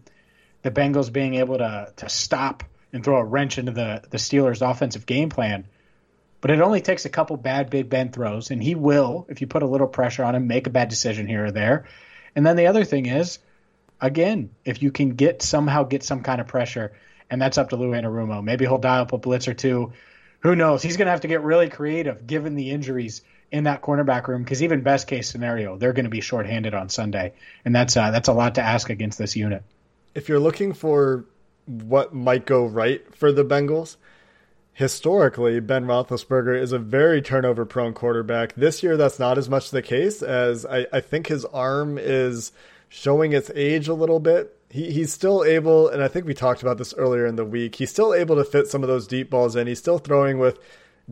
the 0.61 0.69
Bengals 0.69 1.11
being 1.11 1.35
able 1.35 1.57
to 1.57 1.91
to 1.97 2.09
stop 2.09 2.63
and 2.93 3.03
throw 3.03 3.17
a 3.17 3.25
wrench 3.25 3.57
into 3.57 3.71
the 3.71 4.03
the 4.11 4.17
Steelers' 4.17 4.61
offensive 4.61 5.07
game 5.07 5.29
plan. 5.29 5.65
But 6.41 6.51
it 6.51 6.61
only 6.61 6.81
takes 6.81 7.05
a 7.05 7.09
couple 7.09 7.37
bad 7.37 7.69
Big 7.69 7.89
Ben 7.89 8.11
throws, 8.11 8.49
and 8.49 8.61
he 8.61 8.73
will, 8.73 9.27
if 9.29 9.41
you 9.41 9.47
put 9.47 9.61
a 9.61 9.67
little 9.67 9.87
pressure 9.87 10.23
on 10.23 10.33
him, 10.33 10.47
make 10.47 10.65
a 10.65 10.71
bad 10.71 10.89
decision 10.89 11.27
here 11.27 11.45
or 11.45 11.51
there. 11.51 11.85
And 12.35 12.45
then 12.45 12.55
the 12.55 12.67
other 12.67 12.85
thing 12.85 13.05
is, 13.05 13.39
again, 13.99 14.51
if 14.65 14.81
you 14.81 14.91
can 14.91 15.11
get 15.11 15.41
somehow 15.41 15.83
get 15.83 16.03
some 16.03 16.23
kind 16.23 16.41
of 16.41 16.47
pressure, 16.47 16.93
and 17.29 17.41
that's 17.41 17.57
up 17.57 17.69
to 17.69 17.77
Lou 17.77 17.91
Anarumo. 17.91 18.43
Maybe 18.43 18.65
he'll 18.65 18.77
dial 18.77 19.03
up 19.03 19.13
a 19.13 19.17
blitz 19.17 19.47
or 19.47 19.53
two. 19.53 19.93
Who 20.41 20.55
knows? 20.55 20.81
He's 20.81 20.97
going 20.97 21.05
to 21.05 21.11
have 21.11 21.21
to 21.21 21.27
get 21.27 21.41
really 21.41 21.69
creative 21.69 22.27
given 22.27 22.55
the 22.55 22.71
injuries 22.71 23.21
in 23.51 23.65
that 23.65 23.81
cornerback 23.81 24.27
room 24.27 24.43
because 24.43 24.63
even 24.63 24.81
best 24.81 25.07
case 25.07 25.29
scenario, 25.29 25.77
they're 25.77 25.93
going 25.93 26.05
to 26.05 26.09
be 26.09 26.21
shorthanded 26.21 26.73
on 26.73 26.89
Sunday, 26.89 27.33
and 27.63 27.75
that's 27.75 27.95
uh, 27.95 28.11
that's 28.11 28.27
a 28.27 28.33
lot 28.33 28.55
to 28.55 28.61
ask 28.61 28.89
against 28.89 29.17
this 29.17 29.35
unit. 29.35 29.63
If 30.15 30.29
you're 30.29 30.39
looking 30.39 30.73
for 30.73 31.25
what 31.65 32.13
might 32.13 32.45
go 32.45 32.65
right 32.65 33.01
for 33.15 33.31
the 33.31 33.45
Bengals, 33.45 33.97
historically, 34.73 35.59
Ben 35.59 35.85
Roethlisberger 35.85 36.59
is 36.59 36.71
a 36.71 36.79
very 36.79 37.21
turnover 37.21 37.65
prone 37.65 37.93
quarterback. 37.93 38.53
This 38.55 38.81
year, 38.83 38.97
that's 38.97 39.19
not 39.19 39.37
as 39.37 39.49
much 39.49 39.71
the 39.71 39.81
case 39.81 40.21
as 40.21 40.65
I, 40.65 40.87
I 40.91 40.99
think 41.01 41.27
his 41.27 41.45
arm 41.45 41.97
is 41.97 42.51
showing 42.89 43.33
its 43.33 43.51
age 43.55 43.87
a 43.87 43.93
little 43.93 44.19
bit. 44.19 44.57
he, 44.71 44.91
he's 44.91 45.11
still 45.11 45.43
able, 45.43 45.89
and 45.89 46.01
I 46.01 46.07
think 46.07 46.25
we 46.25 46.33
talked 46.33 46.61
about 46.61 46.77
this 46.77 46.93
earlier 46.93 47.25
in 47.25 47.35
the 47.35 47.45
week, 47.45 47.75
he's 47.75 47.89
still 47.89 48.13
able 48.13 48.35
to 48.37 48.43
fit 48.43 48.67
some 48.67 48.83
of 48.83 48.87
those 48.89 49.07
deep 49.07 49.29
balls 49.29 49.55
in. 49.55 49.67
He's 49.67 49.79
still 49.79 49.97
throwing 49.97 50.39
with 50.39 50.59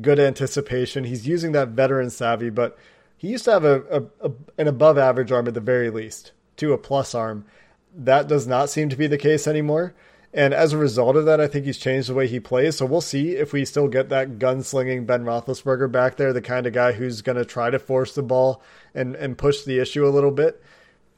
good 0.01 0.19
anticipation. 0.19 1.03
He's 1.03 1.27
using 1.27 1.51
that 1.51 1.69
veteran 1.69 2.09
savvy, 2.09 2.49
but 2.49 2.77
he 3.17 3.27
used 3.27 3.45
to 3.45 3.51
have 3.51 3.65
a, 3.65 3.81
a, 3.89 4.27
a 4.27 4.31
an 4.57 4.67
above 4.67 4.97
average 4.97 5.31
arm 5.31 5.47
at 5.47 5.53
the 5.53 5.59
very 5.59 5.89
least 5.89 6.31
to 6.57 6.73
a 6.73 6.77
plus 6.77 7.13
arm. 7.13 7.45
That 7.93 8.27
does 8.27 8.47
not 8.47 8.69
seem 8.69 8.87
to 8.89 8.95
be 8.95 9.07
the 9.07 9.17
case 9.17 9.45
anymore. 9.47 9.93
And 10.33 10.53
as 10.53 10.73
a 10.73 10.77
result 10.77 11.15
of 11.15 11.25
that, 11.25 11.41
I 11.41 11.47
think 11.47 11.65
he's 11.65 11.77
changed 11.77 12.09
the 12.09 12.13
way 12.13 12.27
he 12.27 12.39
plays. 12.39 12.77
So 12.77 12.85
we'll 12.85 13.01
see 13.01 13.31
if 13.31 13.51
we 13.51 13.65
still 13.65 13.87
get 13.87 14.09
that 14.09 14.37
gunslinging 14.37 15.07
Ben 15.07 15.23
Roethlisberger 15.23 15.91
back 15.91 16.17
there, 16.17 16.33
the 16.33 16.41
kind 16.41 16.67
of 16.67 16.73
guy 16.73 16.91
who's 16.91 17.23
going 17.23 17.37
to 17.37 17.45
try 17.45 17.71
to 17.71 17.79
force 17.79 18.13
the 18.13 18.21
ball 18.21 18.61
and, 18.93 19.15
and 19.15 19.37
push 19.37 19.63
the 19.63 19.79
issue 19.79 20.07
a 20.07 20.09
little 20.09 20.31
bit. 20.31 20.61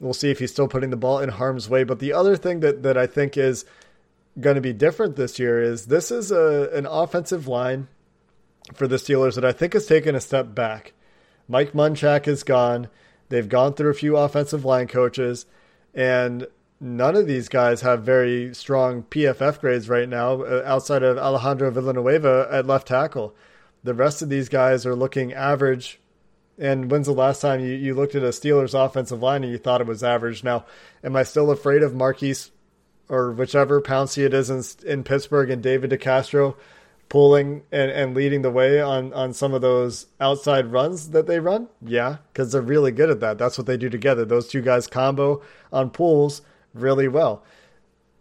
We'll 0.00 0.14
see 0.14 0.30
if 0.30 0.38
he's 0.38 0.50
still 0.50 0.66
putting 0.66 0.90
the 0.90 0.96
ball 0.96 1.18
in 1.18 1.28
harm's 1.28 1.68
way. 1.68 1.84
But 1.84 1.98
the 1.98 2.14
other 2.14 2.36
thing 2.36 2.60
that, 2.60 2.82
that 2.84 2.96
I 2.96 3.06
think 3.06 3.36
is 3.36 3.66
going 4.40 4.56
to 4.56 4.62
be 4.62 4.72
different 4.72 5.16
this 5.16 5.38
year 5.38 5.62
is 5.62 5.86
this 5.86 6.10
is 6.10 6.30
a, 6.30 6.70
an 6.72 6.86
offensive 6.86 7.46
line 7.46 7.88
for 8.72 8.88
the 8.88 8.96
Steelers 8.96 9.34
that 9.34 9.44
I 9.44 9.52
think 9.52 9.74
has 9.74 9.86
taken 9.86 10.14
a 10.14 10.20
step 10.20 10.54
back. 10.54 10.94
Mike 11.48 11.72
Munchak 11.72 12.26
is 12.26 12.44
gone. 12.44 12.88
They've 13.28 13.48
gone 13.48 13.74
through 13.74 13.90
a 13.90 13.94
few 13.94 14.16
offensive 14.16 14.64
line 14.64 14.88
coaches, 14.88 15.46
and 15.94 16.46
none 16.82 17.14
of 17.14 17.28
these 17.28 17.48
guys 17.48 17.80
have 17.82 18.02
very 18.02 18.52
strong 18.52 19.04
PFF 19.04 19.60
grades 19.60 19.88
right 19.88 20.08
now 20.08 20.42
uh, 20.42 20.62
outside 20.66 21.04
of 21.04 21.16
Alejandro 21.16 21.70
Villanueva 21.70 22.48
at 22.50 22.66
left 22.66 22.88
tackle. 22.88 23.34
The 23.84 23.94
rest 23.94 24.20
of 24.20 24.28
these 24.28 24.48
guys 24.48 24.84
are 24.84 24.96
looking 24.96 25.32
average. 25.32 26.00
And 26.58 26.90
when's 26.90 27.06
the 27.06 27.12
last 27.12 27.40
time 27.40 27.60
you, 27.60 27.72
you 27.72 27.94
looked 27.94 28.14
at 28.14 28.24
a 28.24 28.28
Steelers 28.28 28.74
offensive 28.74 29.22
line 29.22 29.44
and 29.44 29.52
you 29.52 29.58
thought 29.58 29.80
it 29.80 29.86
was 29.86 30.02
average? 30.02 30.44
Now, 30.44 30.66
am 31.02 31.16
I 31.16 31.22
still 31.22 31.50
afraid 31.50 31.82
of 31.82 31.94
Maurkice 31.94 32.50
or 33.08 33.30
whichever 33.30 33.80
Pouncey 33.80 34.24
it 34.24 34.34
is 34.34 34.50
in, 34.50 34.62
in 34.88 35.04
Pittsburgh 35.04 35.50
and 35.50 35.62
David 35.62 35.90
DeCastro 35.90 36.56
pulling 37.08 37.62
and, 37.70 37.90
and 37.90 38.14
leading 38.14 38.42
the 38.42 38.50
way 38.50 38.80
on, 38.80 39.12
on 39.12 39.32
some 39.32 39.54
of 39.54 39.60
those 39.60 40.06
outside 40.20 40.72
runs 40.72 41.10
that 41.10 41.26
they 41.26 41.38
run? 41.38 41.68
Yeah, 41.80 42.16
because 42.32 42.52
they're 42.52 42.60
really 42.60 42.90
good 42.90 43.10
at 43.10 43.20
that. 43.20 43.38
That's 43.38 43.56
what 43.56 43.66
they 43.66 43.76
do 43.76 43.88
together. 43.88 44.24
Those 44.24 44.48
two 44.48 44.62
guys 44.62 44.86
combo 44.86 45.42
on 45.72 45.90
pulls 45.90 46.42
really 46.74 47.08
well. 47.08 47.44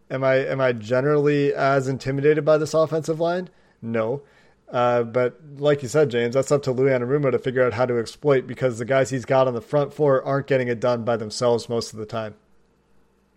Am 0.09 0.23
I 0.23 0.35
am 0.35 0.59
I 0.59 0.73
generally 0.73 1.53
as 1.53 1.87
intimidated 1.87 2.43
by 2.43 2.57
this 2.57 2.73
offensive 2.73 3.19
line? 3.19 3.49
No. 3.81 4.21
Uh, 4.69 5.03
but 5.03 5.37
like 5.57 5.83
you 5.83 5.89
said, 5.89 6.09
James, 6.09 6.33
that's 6.33 6.51
up 6.51 6.63
to 6.63 6.71
Lou 6.71 6.85
Anarumo 6.85 7.31
to 7.31 7.39
figure 7.39 7.65
out 7.65 7.73
how 7.73 7.85
to 7.85 7.99
exploit 7.99 8.47
because 8.47 8.77
the 8.77 8.85
guys 8.85 9.09
he's 9.09 9.25
got 9.25 9.47
on 9.47 9.53
the 9.53 9.61
front 9.61 9.93
four 9.93 10.23
aren't 10.23 10.47
getting 10.47 10.69
it 10.69 10.79
done 10.79 11.03
by 11.03 11.17
themselves 11.17 11.67
most 11.67 11.91
of 11.91 11.99
the 11.99 12.05
time. 12.05 12.35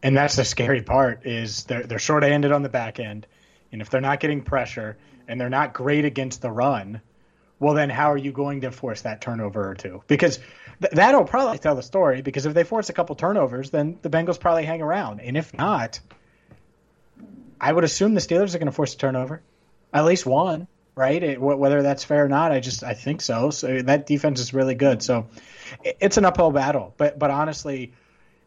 And 0.03 0.16
that's 0.16 0.37
the 0.37 0.44
scary 0.44 0.83
part 0.83 1.27
is 1.27 1.64
they're 1.64 1.83
they're 1.83 1.98
short-handed 1.98 2.53
on 2.53 2.62
the 2.62 2.68
back 2.68 3.00
end, 3.00 3.27
and 3.72 3.81
if 3.81 3.90
they're 3.90 4.00
not 4.00 4.20
getting 4.20 4.42
pressure 4.42 4.96
and 5.27 5.40
they're 5.40 5.48
not 5.48 5.72
great 5.72 6.05
against 6.05 6.42
the 6.42 6.50
run, 6.50 7.00
well 7.59 7.74
then 7.74 7.90
how 7.90 8.12
are 8.12 8.16
you 8.16 8.31
going 8.31 8.61
to 8.61 8.70
force 8.70 9.03
that 9.03 9.20
turnover 9.20 9.68
or 9.68 9.74
two? 9.74 10.03
Because 10.07 10.38
th- 10.80 10.92
that'll 10.92 11.24
probably 11.24 11.58
tell 11.58 11.74
the 11.74 11.82
story. 11.82 12.22
Because 12.22 12.46
if 12.46 12.54
they 12.54 12.64
force 12.64 12.88
a 12.88 12.92
couple 12.92 13.14
turnovers, 13.16 13.70
then 13.70 13.98
the 14.02 14.10
Bengals 14.10 14.38
probably 14.38 14.64
hang 14.64 14.82
around, 14.82 15.20
and 15.20 15.37
if 15.37 15.54
not, 15.54 16.00
I 17.60 17.72
would 17.72 17.84
assume 17.84 18.14
the 18.14 18.20
Steelers 18.20 18.54
are 18.54 18.58
going 18.58 18.66
to 18.66 18.72
force 18.72 18.94
a 18.94 18.98
turnover, 18.98 19.42
at 19.92 20.04
least 20.04 20.26
one, 20.26 20.66
right? 20.94 21.22
It, 21.22 21.40
whether 21.40 21.82
that's 21.82 22.04
fair 22.04 22.24
or 22.24 22.28
not, 22.28 22.52
I 22.52 22.60
just 22.60 22.84
I 22.84 22.94
think 22.94 23.20
so. 23.20 23.50
So 23.50 23.82
that 23.82 24.06
defense 24.06 24.40
is 24.40 24.52
really 24.52 24.74
good. 24.74 25.02
So 25.02 25.28
it, 25.82 25.96
it's 26.00 26.16
an 26.16 26.24
uphill 26.24 26.50
battle. 26.50 26.94
But 26.96 27.18
but 27.18 27.30
honestly, 27.30 27.92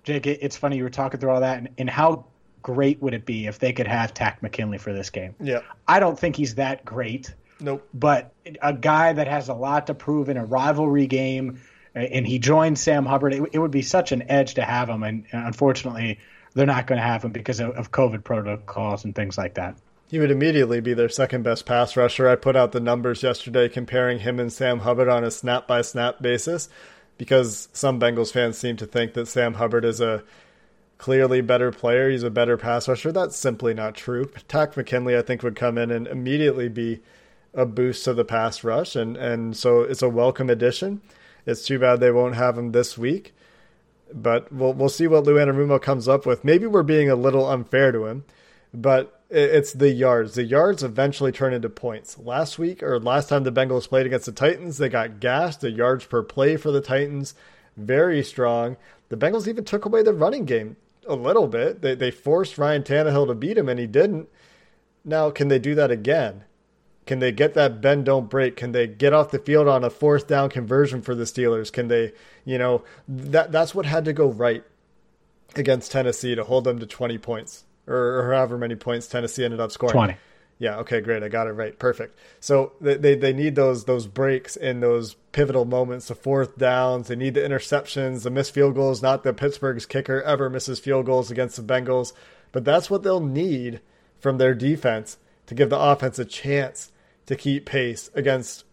Jake, 0.04 0.28
it, 0.28 0.40
it's 0.42 0.58
funny 0.58 0.78
you 0.78 0.84
were 0.84 0.90
talking 0.90 1.20
through 1.20 1.32
all 1.32 1.42
that, 1.42 1.58
and, 1.58 1.70
and 1.78 1.90
how 1.90 2.26
great 2.62 3.02
would 3.02 3.14
it 3.14 3.26
be 3.26 3.48
if 3.48 3.60
they 3.60 3.74
could 3.74 3.88
have 3.88 4.14
Takk 4.14 4.44
McKinley 4.44 4.78
for 4.78 4.94
this 4.94 5.10
game? 5.10 5.36
Yeah, 5.40 5.62
I 5.88 6.00
don't 6.00 6.20
think 6.20 6.36
he's 6.36 6.56
that 6.56 6.86
great. 6.86 7.34
Nope. 7.60 7.88
But 7.94 8.34
a 8.62 8.74
guy 8.74 9.14
that 9.14 9.28
has 9.28 9.50
a 9.50 9.54
lot 9.54 9.88
to 9.88 9.94
prove 9.94 10.30
in 10.30 10.38
a 10.38 10.46
rivalry 10.46 11.08
game, 11.08 11.60
and 11.98 12.28
he 12.28 12.40
joined 12.40 12.80
Sam 12.80 13.06
Hubbard, 13.06 13.34
it, 13.34 13.44
it 13.54 13.60
would 13.60 13.72
be 13.72 13.82
such 13.82 14.12
an 14.12 14.30
edge 14.30 14.56
to 14.56 14.64
have 14.64 14.90
him. 14.90 15.04
And, 15.04 15.26
and 15.32 15.48
unfortunately, 15.48 16.20
they're 16.54 16.66
not 16.66 16.88
going 16.88 16.98
to 16.98 17.06
have 17.06 17.24
him 17.24 17.32
because 17.32 17.60
of, 17.60 17.72
of 17.72 17.92
COVID 17.92 18.24
protocols 18.24 19.06
and 19.06 19.16
things 19.16 19.38
like 19.38 19.56
that. 19.56 19.78
He 20.10 20.20
would 20.20 20.32
immediately 20.32 20.80
be 20.80 20.94
their 20.94 21.10
second 21.10 21.44
best 21.44 21.66
pass 21.66 21.98
rusher. 21.98 22.30
I 22.30 22.36
put 22.36 22.56
out 22.56 22.72
the 22.72 22.80
numbers 22.80 23.24
yesterday 23.24 23.68
comparing 23.68 24.20
him 24.20 24.40
and 24.40 24.52
Sam 24.52 24.80
Hubbard 24.80 25.10
on 25.10 25.24
a 25.24 25.32
snap 25.32 25.68
by 25.68 25.82
snap 25.82 26.22
basis 26.22 26.70
because 27.18 27.68
some 27.74 28.00
Bengals 28.00 28.32
fans 28.32 28.58
seem 28.58 28.78
to 28.78 28.86
think 28.86 29.14
that 29.14 29.28
Sam 29.28 29.56
Hubbard 29.56 29.84
is 29.84 30.00
a 30.00 30.24
clearly 30.98 31.42
better 31.42 31.72
player. 31.72 32.10
He's 32.10 32.24
a 32.24 32.30
better 32.30 32.58
pass 32.58 32.88
rusher. 32.88 33.12
That's 33.12 33.36
simply 33.36 33.74
not 33.74 33.96
true. 33.96 34.32
Takk 34.48 34.78
McKinley, 34.78 35.18
I 35.18 35.22
think, 35.22 35.44
would 35.44 35.56
come 35.56 35.78
in 35.78 35.92
and 35.92 36.08
immediately 36.08 36.70
be 36.70 37.02
a 37.54 37.66
boost 37.66 38.06
to 38.06 38.14
the 38.14 38.26
pass 38.26 38.64
rush, 38.64 38.96
and 38.96 39.18
and 39.18 39.58
so 39.58 39.82
it's 39.82 40.02
a 40.02 40.10
welcome 40.10 40.50
addition. 40.50 41.02
It's 41.48 41.66
too 41.66 41.80
bad 41.80 42.00
they 42.00 42.12
won't 42.12 42.36
have 42.36 42.58
him 42.58 42.74
this 42.74 42.98
week, 42.98 43.34
but 44.14 44.52
we'll 44.52 44.74
we'll 44.74 44.90
see 44.90 45.08
what 45.08 45.24
Lou 45.24 45.36
Anarumo 45.36 45.82
comes 45.82 46.08
up 46.08 46.26
with. 46.26 46.44
Maybe 46.44 46.68
we're 46.68 46.84
being 46.84 47.10
a 47.10 47.16
little 47.16 47.50
unfair 47.50 47.92
to 47.94 48.06
him, 48.06 48.26
but 48.74 49.24
it's 49.30 49.72
the 49.74 49.90
yards. 49.90 50.36
The 50.36 50.44
yards 50.44 50.84
eventually 50.84 51.32
turn 51.32 51.54
into 51.54 51.70
points. 51.70 52.18
Last 52.20 52.60
week 52.60 52.84
or 52.84 53.00
last 53.00 53.30
time 53.30 53.44
the 53.44 53.52
Bengals 53.52 53.88
played 53.88 54.06
against 54.06 54.26
the 54.26 54.32
Titans, 54.34 54.78
they 54.78 54.90
got 54.90 55.22
gassed. 55.22 55.62
The 55.62 55.72
yards 55.72 56.06
per 56.06 56.22
play 56.22 56.58
for 56.58 56.72
the 56.72 56.82
Titans 56.82 57.34
very 57.78 58.24
strong. 58.24 58.76
The 59.10 59.18
Bengals 59.18 59.48
even 59.48 59.64
took 59.64 59.86
away 59.86 60.04
the 60.04 60.14
running 60.14 60.44
game 60.44 60.76
a 61.08 61.16
little 61.16 61.48
bit. 61.48 61.82
They 61.82 61.96
they 61.96 62.12
forced 62.12 62.58
Ryan 62.58 62.84
Tannehill 62.84 63.28
to 63.28 63.36
beat 63.36 63.58
him, 63.58 63.70
and 63.70 63.80
he 63.80 63.88
didn't. 63.88 64.28
Now, 65.06 65.30
can 65.30 65.48
they 65.48 65.60
do 65.60 65.76
that 65.76 65.92
again? 65.92 66.44
Can 67.08 67.20
they 67.20 67.32
get 67.32 67.54
that 67.56 67.82
bend 67.82 68.06
don't 68.06 68.30
break? 68.30 68.56
Can 68.56 68.72
they 68.72 68.88
get 68.88 69.14
off 69.14 69.32
the 69.32 69.40
field 69.40 69.68
on 69.68 69.84
a 69.84 69.90
fourth 69.90 70.28
down 70.28 70.50
conversion 70.50 71.02
for 71.02 71.16
the 71.16 71.24
Steelers? 71.24 71.72
Can 71.72 71.88
they, 71.88 72.14
you 72.46 72.58
know, 72.58 72.84
that 73.08 73.52
that's 73.52 73.74
what 73.74 73.86
had 73.86 74.06
to 74.06 74.14
go 74.14 74.28
right 74.28 74.64
against 75.56 75.92
Tennessee 75.92 76.36
to 76.36 76.44
hold 76.44 76.66
them 76.66 76.80
to 76.80 76.86
20 76.86 77.18
points 77.18 77.64
or, 77.88 78.20
or 78.20 78.34
however 78.34 78.58
many 78.58 78.76
points 78.76 79.08
Tennessee 79.08 79.44
ended 79.44 79.60
up 79.60 79.72
scoring. 79.72 79.94
20. 79.94 80.16
Yeah, 80.60 80.78
okay, 80.78 81.02
great. 81.02 81.22
I 81.22 81.30
got 81.30 81.46
it 81.48 81.52
right. 81.52 81.78
Perfect. 81.78 82.18
So 82.40 82.74
they, 82.82 82.96
they, 82.96 83.16
they 83.16 83.34
need 83.34 83.56
those 83.56 83.86
those 83.86 84.08
breaks 84.08 84.56
in 84.56 84.80
those 84.80 85.16
pivotal 85.32 85.66
moments, 85.66 86.08
the 86.08 86.16
fourth 86.16 86.58
downs. 86.58 87.08
They 87.08 87.16
need 87.16 87.36
the 87.36 87.42
interceptions, 87.42 88.24
the 88.24 88.32
missed 88.32 88.54
field 88.54 88.74
goals. 88.74 89.02
Not 89.02 89.24
that 89.24 89.38
Pittsburgh's 89.38 89.86
kicker 89.86 90.22
ever 90.24 90.50
misses 90.50 90.80
field 90.80 91.06
goals 91.06 91.30
against 91.30 91.58
the 91.58 91.62
Bengals, 91.62 92.12
but 92.52 92.66
that's 92.66 92.90
what 92.90 93.04
they'll 93.04 93.20
need 93.20 93.82
from 94.20 94.40
their 94.40 94.56
defense 94.56 95.18
to 95.46 95.54
give 95.54 95.70
the 95.70 95.80
offense 95.80 96.18
a 96.18 96.26
chance 96.26 96.92
to 97.28 97.36
keep 97.36 97.66
pace 97.66 98.10
against 98.16 98.66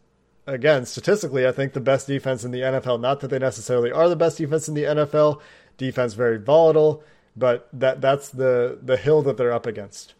again 0.46 0.84
statistically 0.86 1.46
I 1.46 1.52
think 1.52 1.72
the 1.72 1.80
best 1.80 2.06
defense 2.06 2.44
in 2.44 2.50
the 2.50 2.60
NFL 2.60 3.00
not 3.00 3.20
that 3.20 3.28
they 3.28 3.38
necessarily 3.38 3.92
are 3.92 4.08
the 4.08 4.16
best 4.16 4.38
defense 4.38 4.68
in 4.68 4.74
the 4.74 4.84
NFL 4.84 5.40
defense 5.76 6.14
very 6.14 6.38
volatile 6.38 7.04
but 7.36 7.68
that 7.72 8.00
that's 8.00 8.30
the 8.30 8.78
the 8.82 8.96
hill 8.96 9.22
that 9.22 9.36
they're 9.36 9.52
up 9.52 9.66
against. 9.66 10.14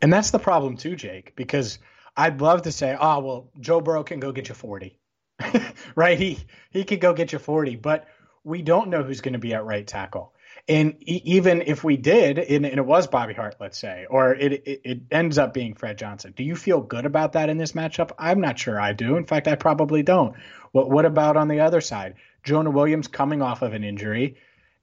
And 0.00 0.12
that's 0.12 0.30
the 0.30 0.38
problem 0.38 0.76
too 0.76 0.96
Jake 0.96 1.34
because 1.36 1.78
I'd 2.16 2.40
love 2.40 2.62
to 2.62 2.72
say 2.72 2.96
oh 2.98 3.18
well 3.20 3.50
Joe 3.60 3.80
Burrow 3.80 4.04
can 4.04 4.20
go 4.20 4.32
get 4.32 4.48
you 4.48 4.54
40 4.54 4.96
right? 5.94 6.18
He 6.18 6.38
he 6.70 6.84
could 6.84 7.00
go 7.00 7.12
get 7.12 7.32
you 7.32 7.38
40 7.38 7.76
but 7.76 8.06
we 8.44 8.62
don't 8.62 8.90
know 8.90 9.02
who's 9.02 9.20
going 9.20 9.32
to 9.32 9.38
be 9.38 9.54
at 9.54 9.64
right 9.64 9.86
tackle 9.86 10.33
and 10.66 10.96
even 11.02 11.62
if 11.62 11.84
we 11.84 11.98
did, 11.98 12.38
and, 12.38 12.64
it 12.64 12.84
was 12.84 13.06
Bobby 13.06 13.34
Hart, 13.34 13.56
let's 13.60 13.76
say, 13.76 14.06
or 14.08 14.34
it, 14.34 14.52
it, 14.52 14.80
it 14.84 15.00
ends 15.10 15.36
up 15.36 15.52
being 15.52 15.74
Fred 15.74 15.98
Johnson, 15.98 16.32
do 16.34 16.42
you 16.42 16.56
feel 16.56 16.80
good 16.80 17.04
about 17.04 17.34
that 17.34 17.50
in 17.50 17.58
this 17.58 17.72
matchup? 17.72 18.12
I'm 18.18 18.40
not 18.40 18.58
sure 18.58 18.80
I 18.80 18.94
do. 18.94 19.16
In 19.16 19.26
fact, 19.26 19.46
I 19.46 19.56
probably 19.56 20.02
don't. 20.02 20.36
What 20.72 20.90
what 20.90 21.04
about 21.04 21.36
on 21.36 21.48
the 21.48 21.60
other 21.60 21.82
side? 21.82 22.14
Jonah 22.42 22.70
Williams 22.70 23.08
coming 23.08 23.42
off 23.42 23.62
of 23.62 23.74
an 23.74 23.84
injury. 23.84 24.36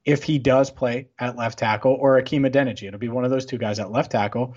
If 0.05 0.23
he 0.23 0.39
does 0.39 0.69
play 0.69 1.09
at 1.17 1.35
left 1.35 1.59
tackle, 1.59 1.93
or 1.93 2.17
Hakeem 2.17 2.43
Adeniji, 2.43 2.87
it'll 2.87 2.99
be 2.99 3.09
one 3.09 3.25
of 3.25 3.31
those 3.31 3.45
two 3.45 3.57
guys 3.57 3.79
at 3.79 3.91
left 3.91 4.11
tackle. 4.11 4.55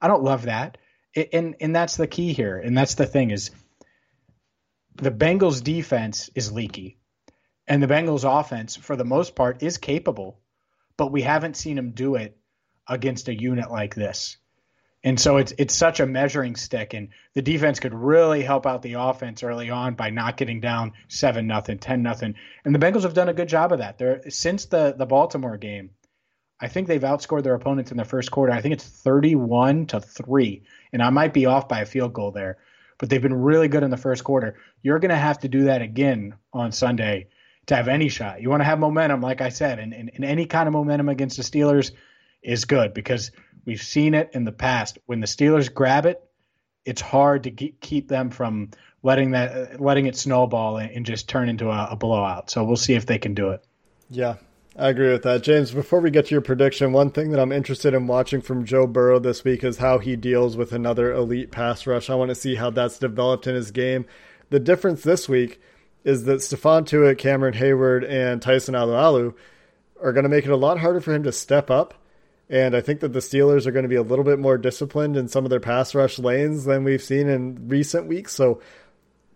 I 0.00 0.08
don't 0.08 0.22
love 0.22 0.42
that, 0.44 0.78
and 1.14 1.54
and 1.60 1.76
that's 1.76 1.96
the 1.96 2.06
key 2.06 2.32
here, 2.32 2.58
and 2.58 2.76
that's 2.76 2.94
the 2.94 3.06
thing 3.06 3.30
is 3.30 3.50
the 4.96 5.10
Bengals 5.10 5.62
defense 5.62 6.30
is 6.34 6.50
leaky, 6.50 6.98
and 7.68 7.82
the 7.82 7.86
Bengals 7.86 8.24
offense, 8.24 8.76
for 8.76 8.96
the 8.96 9.04
most 9.04 9.34
part, 9.34 9.62
is 9.62 9.78
capable 9.78 10.41
but 10.96 11.12
we 11.12 11.22
haven't 11.22 11.56
seen 11.56 11.78
him 11.78 11.90
do 11.92 12.16
it 12.16 12.36
against 12.88 13.28
a 13.28 13.34
unit 13.34 13.70
like 13.70 13.94
this. 13.94 14.36
And 15.04 15.18
so 15.18 15.38
it's 15.38 15.52
it's 15.58 15.74
such 15.74 15.98
a 15.98 16.06
measuring 16.06 16.54
stick, 16.54 16.94
and 16.94 17.08
the 17.34 17.42
defense 17.42 17.80
could 17.80 17.92
really 17.92 18.42
help 18.42 18.66
out 18.66 18.82
the 18.82 18.94
offense 18.94 19.42
early 19.42 19.68
on 19.68 19.94
by 19.94 20.10
not 20.10 20.36
getting 20.36 20.60
down 20.60 20.92
seven 21.08 21.48
nothing, 21.48 21.78
ten 21.78 22.02
nothing. 22.02 22.36
And 22.64 22.72
the 22.72 22.78
Bengals 22.78 23.02
have 23.02 23.14
done 23.14 23.28
a 23.28 23.34
good 23.34 23.48
job 23.48 23.72
of 23.72 23.78
that. 23.78 23.98
They're 23.98 24.30
since 24.30 24.66
the 24.66 24.94
the 24.96 25.06
Baltimore 25.06 25.56
game, 25.56 25.90
I 26.60 26.68
think 26.68 26.86
they've 26.86 27.02
outscored 27.02 27.42
their 27.42 27.54
opponents 27.54 27.90
in 27.90 27.96
the 27.96 28.04
first 28.04 28.30
quarter. 28.30 28.52
I 28.52 28.60
think 28.60 28.74
it's 28.74 28.84
thirty 28.84 29.34
one 29.34 29.86
to 29.86 30.00
three, 30.00 30.62
and 30.92 31.02
I 31.02 31.10
might 31.10 31.34
be 31.34 31.46
off 31.46 31.68
by 31.68 31.80
a 31.80 31.86
field 31.86 32.12
goal 32.12 32.30
there, 32.30 32.58
but 32.98 33.10
they've 33.10 33.20
been 33.20 33.34
really 33.34 33.66
good 33.66 33.82
in 33.82 33.90
the 33.90 33.96
first 33.96 34.22
quarter. 34.22 34.56
You're 34.82 35.00
going 35.00 35.10
to 35.10 35.16
have 35.16 35.40
to 35.40 35.48
do 35.48 35.64
that 35.64 35.82
again 35.82 36.36
on 36.52 36.70
Sunday 36.70 37.26
to 37.66 37.76
have 37.76 37.88
any 37.88 38.08
shot. 38.08 38.42
You 38.42 38.50
want 38.50 38.60
to 38.60 38.64
have 38.64 38.78
momentum, 38.78 39.20
like 39.20 39.40
I 39.40 39.50
said, 39.50 39.78
and, 39.78 39.92
and, 39.92 40.10
and 40.14 40.24
any 40.24 40.46
kind 40.46 40.66
of 40.66 40.72
momentum 40.72 41.08
against 41.08 41.36
the 41.36 41.42
Steelers, 41.42 41.92
is 42.42 42.64
good 42.64 42.92
because 42.92 43.30
we've 43.64 43.82
seen 43.82 44.14
it 44.14 44.30
in 44.34 44.44
the 44.44 44.52
past. 44.52 44.98
When 45.06 45.20
the 45.20 45.26
Steelers 45.26 45.72
grab 45.72 46.06
it, 46.06 46.22
it's 46.84 47.00
hard 47.00 47.44
to 47.44 47.50
keep 47.50 48.08
them 48.08 48.30
from 48.30 48.70
letting 49.02 49.32
that 49.32 49.80
letting 49.80 50.06
it 50.06 50.16
snowball 50.16 50.78
and, 50.78 51.06
just 51.06 51.28
turn 51.28 51.48
into 51.48 51.70
a, 51.70 51.88
a 51.92 51.96
blowout. 51.96 52.50
So 52.50 52.64
we'll 52.64 52.76
see 52.76 52.94
if 52.94 53.06
they 53.06 53.18
can 53.18 53.34
do 53.34 53.50
it. 53.50 53.64
Yeah, 54.10 54.36
I 54.76 54.88
agree 54.88 55.12
with 55.12 55.22
that. 55.22 55.42
James, 55.42 55.70
before 55.70 56.00
we 56.00 56.10
get 56.10 56.26
to 56.26 56.34
your 56.34 56.40
prediction, 56.40 56.92
one 56.92 57.10
thing 57.10 57.30
that 57.30 57.40
I'm 57.40 57.52
interested 57.52 57.94
in 57.94 58.08
watching 58.08 58.40
from 58.40 58.64
Joe 58.64 58.86
Burrow 58.86 59.20
this 59.20 59.44
week 59.44 59.62
is 59.62 59.78
how 59.78 59.98
he 59.98 60.16
deals 60.16 60.56
with 60.56 60.72
another 60.72 61.12
elite 61.12 61.52
pass 61.52 61.86
rush. 61.86 62.10
I 62.10 62.16
want 62.16 62.30
to 62.30 62.34
see 62.34 62.56
how 62.56 62.70
that's 62.70 62.98
developed 62.98 63.46
in 63.46 63.54
his 63.54 63.70
game. 63.70 64.04
The 64.50 64.60
difference 64.60 65.02
this 65.02 65.28
week 65.28 65.60
is 66.04 66.24
that 66.24 66.40
Stephon 66.40 66.84
Tuitt, 66.84 67.18
Cameron 67.18 67.54
Heyward, 67.54 68.08
and 68.08 68.42
Tyson 68.42 68.74
Alualu 68.74 69.34
are 70.00 70.12
going 70.12 70.24
to 70.24 70.28
make 70.28 70.44
it 70.44 70.50
a 70.50 70.56
lot 70.56 70.78
harder 70.78 71.00
for 71.00 71.12
him 71.12 71.22
to 71.24 71.32
step 71.32 71.70
up. 71.70 71.94
And 72.50 72.74
I 72.74 72.80
think 72.80 73.00
that 73.00 73.12
the 73.12 73.20
Steelers 73.20 73.66
are 73.66 73.70
going 73.70 73.84
to 73.84 73.88
be 73.88 73.96
a 73.96 74.02
little 74.02 74.24
bit 74.24 74.38
more 74.38 74.58
disciplined 74.58 75.16
in 75.16 75.28
some 75.28 75.44
of 75.44 75.50
their 75.50 75.60
pass 75.60 75.94
rush 75.94 76.18
lanes 76.18 76.64
than 76.64 76.84
we've 76.84 77.02
seen 77.02 77.28
in 77.28 77.68
recent 77.68 78.06
weeks. 78.06 78.34
So 78.34 78.60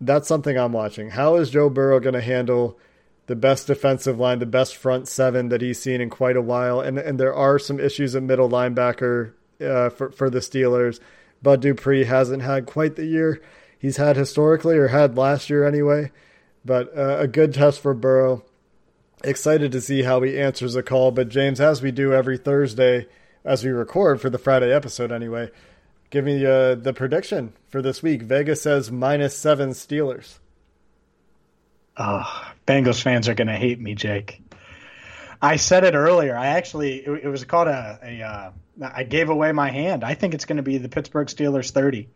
that's 0.01 0.29
something 0.29 0.59
I'm 0.59 0.73
watching. 0.73 1.11
How 1.11 1.37
is 1.37 1.51
Joe 1.51 1.71
Burrow 1.71 2.01
going 2.01 2.15
to 2.15 2.21
handle 2.21 2.79
the 3.27 3.37
best 3.37 3.67
defensive 3.67 4.19
line, 4.19 4.39
the 4.39 4.47
best 4.47 4.77
front 4.77 5.09
seven 5.09 5.49
that 5.49 5.61
he's 5.61 5.81
seen 5.81 6.01
in 6.01 6.11
quite 6.11 6.37
a 6.37 6.43
while. 6.43 6.81
And 6.81 6.99
and 6.99 7.19
there 7.19 7.35
are 7.35 7.59
some 7.59 7.81
issues 7.81 8.15
at 8.15 8.23
middle 8.23 8.49
linebacker 8.49 9.33
uh, 9.61 9.91
for 9.91 10.11
for 10.11 10.31
the 10.31 10.39
Steelers. 10.39 11.01
Bud 11.43 11.61
Dupree 11.61 12.05
hasn't 12.05 12.43
had 12.43 12.67
quite 12.67 12.97
the 12.97 13.05
year 13.05 13.41
he's 13.79 13.97
had 13.97 14.17
historically 14.17 14.77
or 14.77 14.89
had 14.89 15.17
last 15.17 15.51
year 15.51 15.67
anyway. 15.67 16.11
But 16.67 16.97
uh, 16.99 17.19
a 17.21 17.29
good 17.29 17.55
test 17.55 17.81
for 17.81 17.95
Burrow. 17.95 18.45
Excited 19.23 19.73
to 19.73 19.81
see 19.81 20.03
how 20.03 20.21
he 20.23 20.39
answers 20.39 20.75
the 20.75 20.83
call. 20.83 21.13
But 21.13 21.29
James, 21.29 21.61
as 21.61 21.81
we 21.81 21.93
do 21.93 22.13
every 22.13 22.37
Thursday, 22.37 23.07
as 23.45 23.65
we 23.65 23.71
record 23.71 24.21
for 24.21 24.29
the 24.29 24.39
Friday 24.39 24.75
episode 24.75 25.13
anyway, 25.13 25.51
give 26.11 26.25
me 26.25 26.45
uh, 26.45 26.75
the 26.75 26.93
prediction 26.93 27.53
for 27.69 27.81
this 27.81 28.03
week. 28.03 28.23
Vegas 28.23 28.63
says 28.63 28.91
minus 28.91 29.37
seven 29.37 29.71
Steelers. 29.71 30.39
Oh, 31.97 32.53
Bengals 32.67 33.01
fans 33.01 33.29
are 33.29 33.35
going 33.35 33.49
to 33.49 33.57
hate 33.57 33.81
me, 33.81 33.95
Jake. 33.95 34.43
I 35.41 35.57
said 35.57 35.85
it 35.85 35.95
earlier. 35.95 36.37
I 36.37 36.49
actually, 36.49 36.97
it, 36.97 37.25
it 37.25 37.29
was 37.29 37.45
called 37.45 37.69
a, 37.69 37.99
a 38.03 38.23
uh, 38.23 38.51
I 38.83 39.05
gave 39.05 39.31
away 39.31 39.53
my 39.53 39.71
hand. 39.71 40.03
I 40.03 40.15
think 40.15 40.35
it's 40.35 40.45
going 40.45 40.57
to 40.57 40.63
be 40.63 40.79
the 40.79 40.89
Pittsburgh 40.89 41.29
Steelers 41.29 41.71
30 41.71 42.09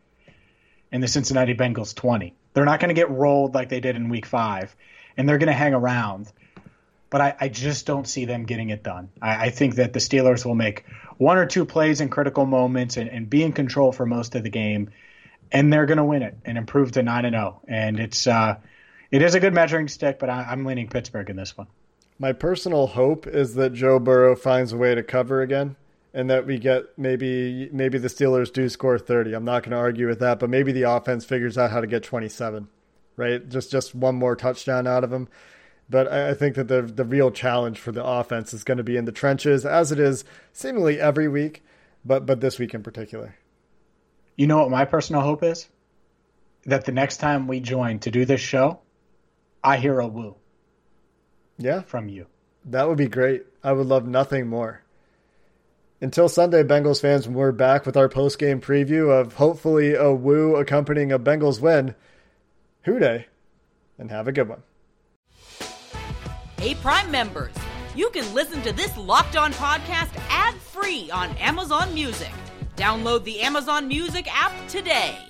and 0.93 1.03
the 1.03 1.09
Cincinnati 1.09 1.55
Bengals 1.55 1.95
20. 1.95 2.35
They're 2.53 2.65
not 2.65 2.81
going 2.81 2.89
to 2.89 2.95
get 2.95 3.11
rolled 3.11 3.55
like 3.55 3.69
they 3.69 3.81
did 3.81 3.97
in 3.97 4.09
week 4.09 4.27
five, 4.27 4.75
and 5.17 5.29
they're 5.29 5.39
going 5.39 5.49
to 5.49 5.53
hang 5.53 5.75
around. 5.75 6.31
But 7.11 7.21
I, 7.21 7.37
I, 7.41 7.49
just 7.49 7.87
don't 7.87 8.07
see 8.07 8.25
them 8.25 8.45
getting 8.45 8.71
it 8.71 8.85
done. 8.85 9.09
I, 9.21 9.47
I, 9.47 9.51
think 9.51 9.75
that 9.77 9.93
the 9.93 9.99
Steelers 9.99 10.45
will 10.45 10.55
make 10.55 10.85
one 11.19 11.39
or 11.39 11.47
two 11.47 11.65
plays 11.65 12.01
in 12.01 12.09
critical 12.09 12.47
moments 12.47 12.97
and, 12.97 13.11
and 13.11 13.29
be 13.29 13.43
in 13.43 13.53
control 13.53 13.91
for 13.91 14.07
most 14.07 14.37
of 14.37 14.45
the 14.45 14.51
game, 14.51 14.91
and 15.51 15.73
they're 15.73 15.87
going 15.87 15.99
to 15.99 16.05
win 16.05 16.23
it 16.23 16.37
and 16.45 16.57
improve 16.57 16.93
to 16.93 17.03
9 17.03 17.25
and 17.25 17.35
0. 17.35 17.61
And 17.67 17.99
it's, 17.99 18.29
uh, 18.29 18.59
it 19.11 19.23
is 19.23 19.35
a 19.35 19.41
good 19.41 19.53
measuring 19.53 19.89
stick, 19.89 20.21
but 20.21 20.31
I, 20.31 20.47
I'm 20.51 20.65
leaning 20.65 20.89
Pittsburgh 20.89 21.29
in 21.31 21.35
this 21.35 21.59
one. 21.59 21.67
My 22.21 22.33
personal 22.33 22.87
hope 22.87 23.27
is 23.27 23.55
that 23.55 23.75
Joe 23.75 23.99
Burrow 23.99 24.37
finds 24.37 24.73
a 24.73 24.77
way 24.77 24.95
to 24.95 25.03
cover 25.03 25.43
again 25.43 25.75
and 26.13 26.31
that 26.31 26.47
we 26.47 26.59
get 26.59 26.99
maybe 26.99 27.69
maybe 27.73 27.99
the 27.99 28.09
Steelers 28.09 28.53
do 28.53 28.69
score 28.69 28.99
30. 28.99 29.35
I'm 29.35 29.45
not 29.45 29.63
going 29.63 29.73
to 29.73 29.77
argue 29.77 30.09
with 30.09 30.21
that, 30.21 30.39
but 30.39 30.51
maybe 30.51 30.73
the 30.73 30.83
offense 30.83 31.25
figures 31.25 31.57
out 31.57 31.71
how 31.71 31.81
to 31.81 31.87
get 31.87 32.03
27. 32.03 32.69
Right? 33.17 33.49
Just 33.49 33.71
just 33.71 33.95
one 33.95 34.17
more 34.17 34.37
touchdown 34.37 34.87
out 34.87 35.05
of 35.05 35.11
them. 35.11 35.29
But 35.89 36.09
I 36.09 36.35
think 36.35 36.55
that 36.55 36.69
the 36.69 36.83
the 36.83 37.05
real 37.05 37.31
challenge 37.31 37.79
for 37.79 37.93
the 37.93 38.05
offense 38.05 38.55
is 38.55 38.65
going 38.65 38.79
to 38.79 38.85
be 38.85 38.97
in 38.97 39.05
the 39.05 39.13
trenches 39.13 39.67
as 39.67 39.93
it 39.93 39.99
is 39.99 40.25
seemingly 40.53 41.01
every 41.01 41.29
week, 41.29 41.63
but 42.05 42.27
but 42.27 42.41
this 42.41 42.59
week 42.59 42.75
in 42.75 42.83
particular. 42.83 43.37
You 44.37 44.47
know 44.47 44.59
what 44.59 44.71
my 44.71 44.85
personal 44.85 45.23
hope 45.23 45.43
is? 45.43 45.69
That 46.65 46.85
the 46.85 46.93
next 46.93 47.19
time 47.19 47.47
we 47.47 47.61
join 47.61 47.99
to 48.01 48.11
do 48.11 48.25
this 48.25 48.41
show, 48.41 48.81
I 49.63 49.77
hear 49.77 49.99
a 49.99 50.07
woo. 50.07 50.37
Yeah. 51.59 51.83
From 51.83 52.09
you. 52.09 52.27
That 52.65 52.89
would 52.89 52.99
be 52.99 53.09
great. 53.09 53.45
I 53.63 53.73
would 53.73 53.87
love 53.87 54.07
nothing 54.07 54.47
more. 54.47 54.83
Until 56.03 56.31
Sunday, 56.31 56.63
Bengals 56.63 57.03
fans, 57.03 57.29
we're 57.29 57.53
back 57.53 57.85
with 57.85 57.95
our 57.95 58.09
post 58.09 58.39
game 58.39 58.59
preview 58.59 59.11
of 59.11 59.35
hopefully 59.35 59.95
a 59.95 60.11
woo 60.11 60.57
accompanying 60.57 61.13
a 61.13 61.19
Bengals 61.19 61.61
win. 61.61 61.95
Who 62.85 62.99
Dey, 62.99 63.27
and 63.99 64.11
have 64.11 64.27
a 64.27 64.33
good 64.33 64.49
one. 64.49 64.63
Hey, 66.59 66.75
Prime 66.77 67.11
members, 67.11 67.55
you 67.95 68.09
can 68.11 68.33
listen 68.33 68.63
to 68.63 68.73
this 68.73 68.97
locked 68.97 69.37
on 69.37 69.53
podcast 69.53 70.17
ad 70.31 70.55
free 70.55 71.11
on 71.11 71.37
Amazon 71.37 71.93
Music. 71.93 72.33
Download 72.77 73.23
the 73.25 73.41
Amazon 73.41 73.87
Music 73.87 74.27
app 74.35 74.55
today. 74.69 75.30